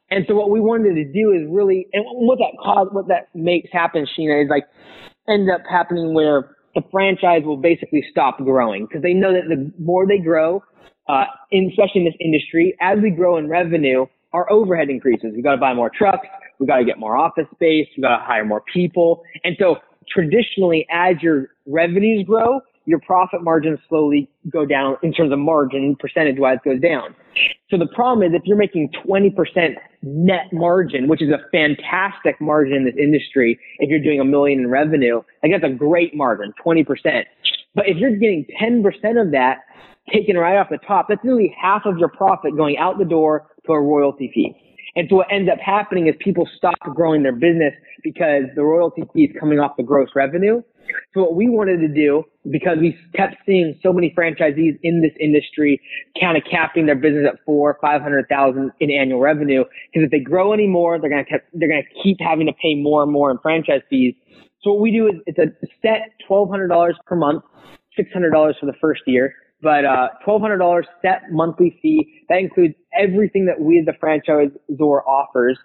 And 0.09 0.23
so 0.25 0.35
what 0.35 0.51
we 0.51 0.61
wanted 0.61 0.95
to 0.95 1.03
do 1.03 1.33
is 1.35 1.41
really, 1.51 1.85
and 1.91 2.05
what 2.07 2.39
that 2.39 2.55
cause, 2.63 2.87
what 2.93 3.09
that 3.09 3.27
makes 3.35 3.67
happen, 3.73 4.07
Sheena, 4.07 4.45
is 4.45 4.49
like 4.49 4.63
end 5.27 5.51
up 5.51 5.63
happening 5.69 6.13
where 6.13 6.55
the 6.75 6.81
franchise 6.93 7.41
will 7.43 7.57
basically 7.57 8.05
stop 8.09 8.37
growing 8.37 8.85
because 8.85 9.01
they 9.01 9.13
know 9.13 9.33
that 9.33 9.49
the 9.49 9.69
more 9.77 10.07
they 10.07 10.17
grow, 10.17 10.63
uh, 11.09 11.25
in, 11.51 11.67
especially 11.69 11.99
in 11.99 12.05
this 12.05 12.15
industry, 12.21 12.73
as 12.79 12.99
we 13.03 13.09
grow 13.09 13.35
in 13.35 13.49
revenue, 13.49 14.05
our 14.31 14.49
overhead 14.49 14.89
increases. 14.89 15.33
We 15.35 15.41
got 15.41 15.55
to 15.55 15.57
buy 15.57 15.73
more 15.73 15.91
trucks. 15.93 16.25
We 16.57 16.67
got 16.67 16.77
to 16.77 16.85
get 16.85 16.99
more 16.99 17.17
office 17.17 17.47
space. 17.53 17.87
We 17.97 18.01
got 18.01 18.19
to 18.19 18.23
hire 18.23 18.45
more 18.45 18.63
people. 18.73 19.23
And 19.43 19.57
so 19.59 19.75
traditionally, 20.09 20.87
as 20.89 21.21
your 21.21 21.49
revenues 21.65 22.23
grow, 22.25 22.61
your 22.85 22.99
profit 22.99 23.43
margins 23.43 23.79
slowly 23.87 24.29
go 24.51 24.65
down 24.65 24.97
in 25.03 25.13
terms 25.13 25.31
of 25.31 25.39
margin 25.39 25.95
percentage 25.99 26.37
wise 26.37 26.57
goes 26.65 26.81
down. 26.81 27.15
So 27.69 27.77
the 27.77 27.87
problem 27.87 28.27
is 28.27 28.35
if 28.35 28.43
you're 28.45 28.57
making 28.57 28.89
20% 29.05 29.75
net 30.01 30.51
margin, 30.51 31.07
which 31.07 31.21
is 31.21 31.29
a 31.29 31.39
fantastic 31.51 32.39
margin 32.41 32.75
in 32.75 32.85
this 32.85 32.95
industry, 32.97 33.59
if 33.79 33.89
you're 33.89 34.03
doing 34.03 34.19
a 34.19 34.25
million 34.25 34.59
in 34.59 34.69
revenue, 34.69 35.21
like 35.41 35.51
that's 35.51 35.63
a 35.63 35.75
great 35.75 36.15
margin, 36.15 36.53
20%. 36.63 36.85
But 37.75 37.87
if 37.87 37.97
you're 37.97 38.15
getting 38.15 38.45
10% 38.61 39.21
of 39.21 39.31
that 39.31 39.59
taken 40.11 40.37
right 40.37 40.57
off 40.57 40.67
the 40.69 40.77
top, 40.85 41.07
that's 41.09 41.23
nearly 41.23 41.55
half 41.59 41.83
of 41.85 41.97
your 41.97 42.09
profit 42.09 42.55
going 42.55 42.77
out 42.77 42.99
the 42.99 43.05
door 43.05 43.47
to 43.65 43.73
a 43.73 43.81
royalty 43.81 44.29
fee. 44.33 44.55
And 44.95 45.07
so 45.09 45.17
what 45.17 45.27
ends 45.31 45.49
up 45.51 45.59
happening 45.59 46.07
is 46.07 46.15
people 46.19 46.47
stop 46.55 46.75
growing 46.93 47.23
their 47.23 47.33
business 47.33 47.73
because 48.03 48.43
the 48.55 48.63
royalty 48.63 49.03
fee 49.13 49.23
is 49.23 49.35
coming 49.39 49.59
off 49.59 49.75
the 49.75 49.83
gross 49.83 50.09
revenue. 50.15 50.61
So 51.13 51.21
what 51.21 51.35
we 51.35 51.49
wanted 51.49 51.77
to 51.77 51.87
do, 51.87 52.23
because 52.51 52.77
we 52.79 52.95
kept 53.15 53.37
seeing 53.45 53.79
so 53.81 53.93
many 53.93 54.13
franchisees 54.15 54.77
in 54.83 55.01
this 55.01 55.13
industry 55.19 55.81
kind 56.19 56.37
of 56.37 56.43
capping 56.49 56.85
their 56.85 56.95
business 56.95 57.25
at 57.27 57.39
four, 57.45 57.77
five 57.81 58.01
hundred 58.01 58.27
thousand 58.29 58.71
in 58.79 58.91
annual 58.91 59.19
revenue, 59.19 59.63
because 59.91 60.05
if 60.05 60.11
they 60.11 60.19
grow 60.19 60.53
anymore, 60.53 60.99
they're 60.99 61.09
gonna 61.09 61.25
keep, 61.25 61.41
they're 61.53 61.69
gonna 61.69 61.81
keep 62.03 62.17
having 62.19 62.45
to 62.47 62.53
pay 62.61 62.75
more 62.75 63.01
and 63.01 63.11
more 63.11 63.31
in 63.31 63.37
franchise 63.39 63.81
fees. 63.89 64.13
So 64.61 64.73
what 64.73 64.81
we 64.81 64.91
do 64.91 65.07
is 65.07 65.15
it's 65.25 65.39
a 65.39 65.47
set 65.81 66.11
twelve 66.27 66.49
hundred 66.49 66.67
dollars 66.67 66.97
per 67.07 67.15
month, 67.15 67.43
six 67.95 68.11
hundred 68.11 68.31
dollars 68.31 68.57
for 68.59 68.65
the 68.65 68.77
first 68.81 69.01
year 69.07 69.33
but 69.63 69.85
uh, 69.85 70.09
$1,200 70.27 70.83
set 71.01 71.31
monthly 71.31 71.79
fee. 71.81 72.21
That 72.29 72.39
includes 72.39 72.75
everything 72.99 73.45
that 73.45 73.59
we 73.59 73.79
as 73.79 73.85
the 73.85 73.93
franchisor 73.93 75.07
offers. 75.07 75.57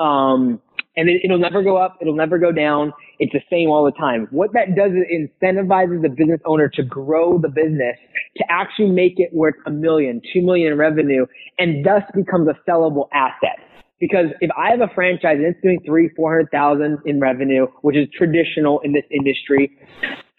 Um, 0.00 0.60
and 0.96 1.08
it, 1.08 1.22
will 1.28 1.38
never 1.38 1.62
go 1.62 1.76
up. 1.76 1.98
It'll 2.00 2.14
never 2.14 2.38
go 2.38 2.52
down. 2.52 2.92
It's 3.18 3.32
the 3.32 3.42
same 3.50 3.68
all 3.68 3.84
the 3.84 3.92
time. 3.92 4.28
What 4.30 4.52
that 4.52 4.76
does 4.76 4.92
is 4.92 5.04
incentivizes 5.10 6.02
the 6.02 6.08
business 6.08 6.40
owner 6.44 6.68
to 6.68 6.82
grow 6.82 7.38
the 7.38 7.48
business, 7.48 7.96
to 8.36 8.44
actually 8.48 8.90
make 8.90 9.14
it 9.18 9.30
worth 9.32 9.54
a 9.66 9.70
million, 9.70 10.20
two 10.32 10.42
million 10.42 10.72
in 10.72 10.78
revenue, 10.78 11.26
and 11.58 11.84
thus 11.84 12.02
becomes 12.14 12.48
a 12.48 12.70
sellable 12.70 13.08
asset. 13.12 13.58
Because 14.00 14.26
if 14.40 14.50
I 14.56 14.70
have 14.70 14.80
a 14.80 14.92
franchise 14.94 15.36
and 15.38 15.46
it's 15.46 15.60
doing 15.62 15.80
three, 15.86 16.10
four 16.16 16.32
hundred 16.32 16.50
thousand 16.50 16.98
in 17.06 17.20
revenue, 17.20 17.66
which 17.82 17.96
is 17.96 18.06
traditional 18.16 18.80
in 18.80 18.92
this 18.92 19.04
industry, 19.10 19.76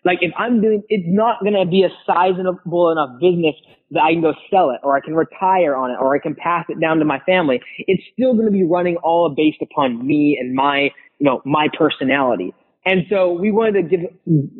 like 0.06 0.20
if 0.22 0.32
I'm 0.38 0.62
doing, 0.62 0.84
it's 0.88 1.08
not 1.08 1.42
going 1.42 1.54
to 1.54 1.66
be 1.66 1.84
a 1.84 1.90
sizable 2.06 2.92
enough 2.92 3.20
business 3.20 3.56
that 3.92 4.02
I 4.04 4.14
can 4.14 4.22
go 4.22 4.34
sell 4.52 4.70
it 4.70 4.80
or 4.84 4.96
I 4.96 5.02
can 5.02 5.16
retire 5.16 5.76
on 5.76 5.92
it 5.92 5.98
or 6.00 6.16
I 6.16 6.20
can 6.20 6.36
pass 6.36 6.66
it 6.70 6.80
down 6.80 7.00
to 7.00 7.06
my 7.06 7.20
family. 7.26 7.60
It's 7.80 8.04
still 8.14 8.34
going 8.34 8.46
to 8.46 8.52
be 8.52 8.64
running 8.64 8.98
all 8.98 9.34
based 9.36 9.62
upon 9.62 10.06
me 10.06 10.38
and 10.40 10.54
my, 10.54 10.90
you 11.20 11.26
know, 11.26 11.42
my 11.44 11.68
personality. 11.78 12.54
And 12.86 13.06
so 13.10 13.34
we 13.34 13.52
wanted 13.52 13.82
to 13.82 13.98
give 13.98 14.00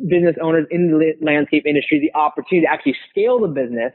business 0.08 0.34
owners 0.42 0.66
in 0.70 0.90
the 0.90 1.24
landscape 1.24 1.64
industry 1.64 2.00
the 2.00 2.18
opportunity 2.18 2.66
to 2.66 2.72
actually 2.72 2.96
scale 3.10 3.38
the 3.38 3.46
business, 3.46 3.92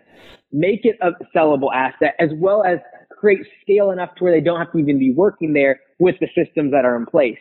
make 0.54 0.86
it 0.86 0.98
a 1.02 1.12
sellable 1.36 1.74
asset, 1.76 2.16
as 2.18 2.30
well 2.36 2.64
as 2.64 2.80
create 3.20 3.40
scale 3.62 3.92
enough 3.92 4.16
to 4.16 4.24
where 4.24 4.34
they 4.34 4.40
don't 4.40 4.58
have 4.58 4.72
to 4.72 4.78
even 4.78 4.98
be 4.98 5.14
working 5.14 5.52
there 5.52 5.82
with 6.00 6.16
the 6.22 6.28
systems 6.28 6.72
that 6.72 6.86
are 6.86 6.96
in 6.96 7.06
place. 7.06 7.38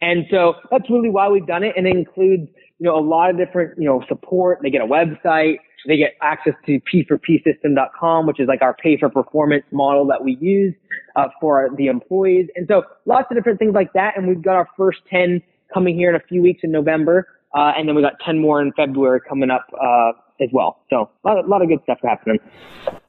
And 0.00 0.26
so 0.30 0.54
that's 0.70 0.90
really 0.90 1.10
why 1.10 1.28
we've 1.28 1.46
done 1.46 1.62
it. 1.62 1.74
And 1.76 1.86
it 1.86 1.96
includes 1.96 2.48
you 2.78 2.84
know, 2.84 2.98
a 2.98 3.00
lot 3.00 3.30
of 3.30 3.36
different, 3.36 3.78
you 3.78 3.86
know, 3.86 4.02
support. 4.08 4.58
They 4.62 4.70
get 4.70 4.82
a 4.82 4.86
website. 4.86 5.56
They 5.86 5.96
get 5.96 6.14
access 6.20 6.54
to 6.66 6.80
p4psystem.com, 6.92 8.26
which 8.26 8.40
is 8.40 8.48
like 8.48 8.62
our 8.62 8.74
pay 8.74 8.98
for 8.98 9.08
performance 9.08 9.64
model 9.70 10.06
that 10.06 10.22
we 10.24 10.36
use 10.40 10.74
uh, 11.14 11.28
for 11.40 11.70
the 11.76 11.86
employees. 11.86 12.48
And 12.56 12.66
so 12.68 12.82
lots 13.04 13.28
of 13.30 13.36
different 13.36 13.58
things 13.58 13.74
like 13.74 13.92
that. 13.92 14.16
And 14.16 14.26
we've 14.26 14.42
got 14.42 14.56
our 14.56 14.68
first 14.76 14.98
10 15.10 15.42
coming 15.72 15.96
here 15.96 16.10
in 16.10 16.16
a 16.16 16.24
few 16.28 16.42
weeks 16.42 16.60
in 16.62 16.72
November. 16.72 17.28
Uh, 17.54 17.72
and 17.76 17.88
then 17.88 17.94
we 17.94 18.02
got 18.02 18.14
10 18.24 18.38
more 18.38 18.60
in 18.60 18.72
February 18.72 19.20
coming 19.26 19.50
up 19.50 19.66
uh, 19.80 20.12
as 20.40 20.48
well. 20.52 20.80
So 20.90 21.08
a 21.24 21.28
lot, 21.28 21.38
of, 21.38 21.46
a 21.46 21.48
lot 21.48 21.62
of 21.62 21.68
good 21.68 21.80
stuff 21.84 21.98
happening. 22.02 22.38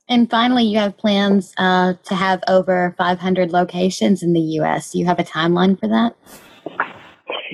And 0.07 0.29
finally, 0.29 0.63
you 0.63 0.77
have 0.77 0.95
plans 0.97 1.53
uh, 1.57 1.95
to 2.05 2.15
have 2.15 2.41
over 2.47 2.95
500 2.97 3.51
locations 3.51 4.23
in 4.23 4.31
the 4.31 4.39
U.S. 4.39 4.91
Do 4.91 4.99
you 4.99 5.05
have 5.05 5.19
a 5.19 5.23
timeline 5.23 5.77
for 5.77 5.87
that? 5.89 6.15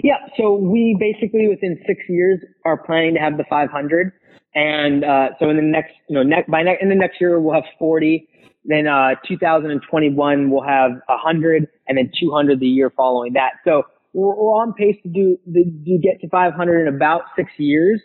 Yeah, 0.03 0.17
so 0.37 0.53
we 0.55 0.97
basically 0.99 1.47
within 1.47 1.79
six 1.87 2.01
years 2.09 2.39
are 2.65 2.77
planning 2.77 3.13
to 3.15 3.19
have 3.19 3.37
the 3.37 3.45
500, 3.49 4.11
and 4.55 5.03
uh, 5.03 5.29
so 5.39 5.49
in 5.49 5.55
the 5.55 5.63
next, 5.63 5.93
you 6.09 6.15
know, 6.15 6.23
next 6.23 6.49
by 6.49 6.63
ne- 6.63 6.77
in 6.81 6.89
the 6.89 6.95
next 6.95 7.19
year 7.21 7.39
we'll 7.39 7.53
have 7.53 7.63
40. 7.79 8.27
Then 8.65 8.87
uh, 8.87 9.15
2021 9.27 10.49
we'll 10.49 10.63
have 10.63 10.91
100, 11.07 11.67
and 11.87 11.97
then 11.97 12.11
200 12.19 12.59
the 12.59 12.67
year 12.67 12.91
following 12.95 13.33
that. 13.33 13.53
So 13.65 13.83
we're, 14.13 14.35
we're 14.35 14.53
on 14.61 14.73
pace 14.73 14.95
to 15.03 15.09
do 15.09 15.37
to 15.53 15.97
get 16.01 16.21
to 16.21 16.29
500 16.29 16.87
in 16.87 16.93
about 16.93 17.23
six 17.35 17.51
years, 17.57 18.01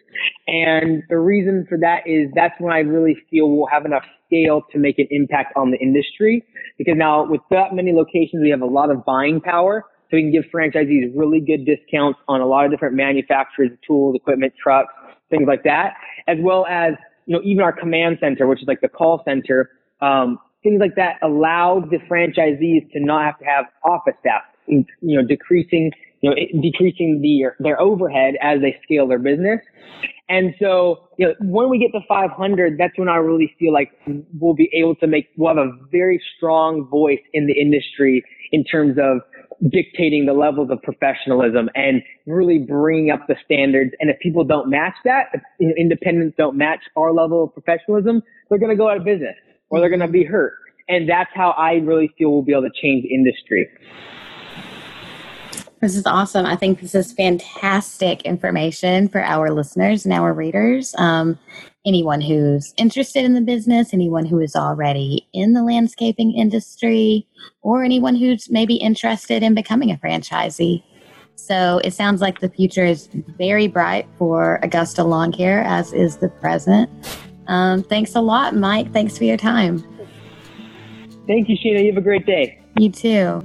and 0.46 1.02
the 1.08 1.18
reason 1.18 1.66
for 1.68 1.78
that 1.78 2.00
is 2.06 2.30
that's 2.34 2.54
when 2.58 2.72
I 2.72 2.80
really 2.80 3.16
feel 3.30 3.50
we'll 3.50 3.68
have 3.68 3.84
enough 3.84 4.04
scale 4.26 4.62
to 4.72 4.78
make 4.78 4.98
an 4.98 5.06
impact 5.10 5.54
on 5.56 5.70
the 5.70 5.78
industry. 5.78 6.44
Because 6.76 6.94
now 6.96 7.26
with 7.26 7.40
that 7.50 7.72
many 7.72 7.92
locations, 7.92 8.42
we 8.42 8.50
have 8.50 8.62
a 8.62 8.66
lot 8.66 8.90
of 8.90 9.04
buying 9.04 9.40
power. 9.40 9.84
So 10.10 10.16
we 10.16 10.22
can 10.22 10.32
give 10.32 10.44
franchisees 10.52 11.12
really 11.14 11.40
good 11.40 11.66
discounts 11.66 12.18
on 12.28 12.40
a 12.40 12.46
lot 12.46 12.64
of 12.64 12.70
different 12.70 12.94
manufacturers, 12.94 13.70
tools, 13.86 14.16
equipment, 14.16 14.54
trucks, 14.60 14.92
things 15.30 15.44
like 15.46 15.64
that, 15.64 15.94
as 16.26 16.38
well 16.40 16.66
as, 16.66 16.94
you 17.26 17.36
know, 17.36 17.42
even 17.44 17.62
our 17.62 17.72
command 17.72 18.16
center, 18.20 18.46
which 18.46 18.62
is 18.62 18.68
like 18.68 18.80
the 18.80 18.88
call 18.88 19.22
center, 19.26 19.70
um, 20.00 20.38
things 20.62 20.80
like 20.80 20.94
that 20.96 21.16
allow 21.22 21.84
the 21.90 21.98
franchisees 22.10 22.90
to 22.92 23.00
not 23.00 23.24
have 23.24 23.38
to 23.38 23.44
have 23.44 23.66
office 23.84 24.14
staff, 24.20 24.42
you 24.66 24.84
know, 25.02 25.22
decreasing, 25.22 25.90
you 26.22 26.30
know, 26.30 26.36
decreasing 26.62 27.20
the, 27.20 27.50
their 27.62 27.80
overhead 27.80 28.34
as 28.42 28.60
they 28.60 28.78
scale 28.82 29.06
their 29.06 29.18
business. 29.18 29.60
And 30.30 30.54
so, 30.60 31.08
you 31.16 31.26
know, 31.26 31.34
when 31.40 31.70
we 31.70 31.78
get 31.78 31.96
to 31.98 32.04
500, 32.06 32.76
that's 32.78 32.98
when 32.98 33.08
I 33.08 33.16
really 33.16 33.54
feel 33.58 33.72
like 33.72 33.92
we'll 34.38 34.54
be 34.54 34.70
able 34.74 34.94
to 34.96 35.06
make, 35.06 35.28
we'll 35.36 35.54
have 35.54 35.64
a 35.64 35.70
very 35.90 36.20
strong 36.36 36.86
voice 36.90 37.20
in 37.32 37.46
the 37.46 37.58
industry 37.58 38.22
in 38.52 38.64
terms 38.64 38.98
of 38.98 39.20
dictating 39.70 40.26
the 40.26 40.32
levels 40.32 40.70
of 40.70 40.80
professionalism 40.82 41.68
and 41.74 42.02
really 42.26 42.58
bringing 42.58 43.10
up 43.10 43.26
the 43.26 43.36
standards. 43.44 43.92
And 44.00 44.08
if 44.08 44.18
people 44.20 44.44
don't 44.44 44.70
match 44.70 44.94
that, 45.04 45.26
if 45.32 45.76
independents 45.76 46.36
don't 46.38 46.56
match 46.56 46.80
our 46.96 47.12
level 47.12 47.44
of 47.44 47.52
professionalism, 47.52 48.22
they're 48.48 48.58
going 48.58 48.70
to 48.70 48.76
go 48.76 48.88
out 48.88 48.96
of 48.96 49.04
business 49.04 49.34
or 49.70 49.80
they're 49.80 49.88
going 49.88 50.00
to 50.00 50.08
be 50.08 50.24
hurt. 50.24 50.54
And 50.88 51.08
that's 51.08 51.30
how 51.34 51.50
I 51.50 51.74
really 51.74 52.10
feel 52.16 52.30
we'll 52.30 52.42
be 52.42 52.52
able 52.52 52.62
to 52.62 52.80
change 52.80 53.04
industry. 53.04 53.68
This 55.80 55.96
is 55.96 56.06
awesome. 56.06 56.44
I 56.44 56.56
think 56.56 56.80
this 56.80 56.94
is 56.94 57.12
fantastic 57.12 58.22
information 58.22 59.08
for 59.08 59.22
our 59.22 59.50
listeners 59.50 60.04
and 60.04 60.12
our 60.12 60.32
readers. 60.32 60.94
Um, 60.98 61.38
anyone 61.88 62.20
who's 62.20 62.72
interested 62.76 63.24
in 63.24 63.34
the 63.34 63.40
business, 63.40 63.92
anyone 63.92 64.26
who 64.26 64.38
is 64.38 64.54
already 64.54 65.26
in 65.32 65.54
the 65.54 65.62
landscaping 65.62 66.34
industry, 66.34 67.26
or 67.62 67.82
anyone 67.82 68.14
who's 68.14 68.50
maybe 68.50 68.76
interested 68.76 69.42
in 69.42 69.54
becoming 69.54 69.90
a 69.90 69.96
franchisee. 69.96 70.82
So 71.34 71.80
it 71.82 71.92
sounds 71.92 72.20
like 72.20 72.40
the 72.40 72.50
future 72.50 72.84
is 72.84 73.08
very 73.12 73.66
bright 73.68 74.06
for 74.18 74.60
Augusta 74.62 75.02
Lawn 75.02 75.32
Care, 75.32 75.62
as 75.62 75.92
is 75.92 76.18
the 76.18 76.28
present. 76.28 76.90
Um, 77.46 77.82
thanks 77.82 78.14
a 78.14 78.20
lot, 78.20 78.54
Mike. 78.54 78.92
Thanks 78.92 79.16
for 79.16 79.24
your 79.24 79.38
time. 79.38 79.78
Thank 81.26 81.48
you, 81.48 81.56
Sheena. 81.56 81.80
You 81.80 81.92
have 81.92 81.96
a 81.96 82.02
great 82.02 82.26
day. 82.26 82.60
You 82.78 82.90
too. 82.90 83.42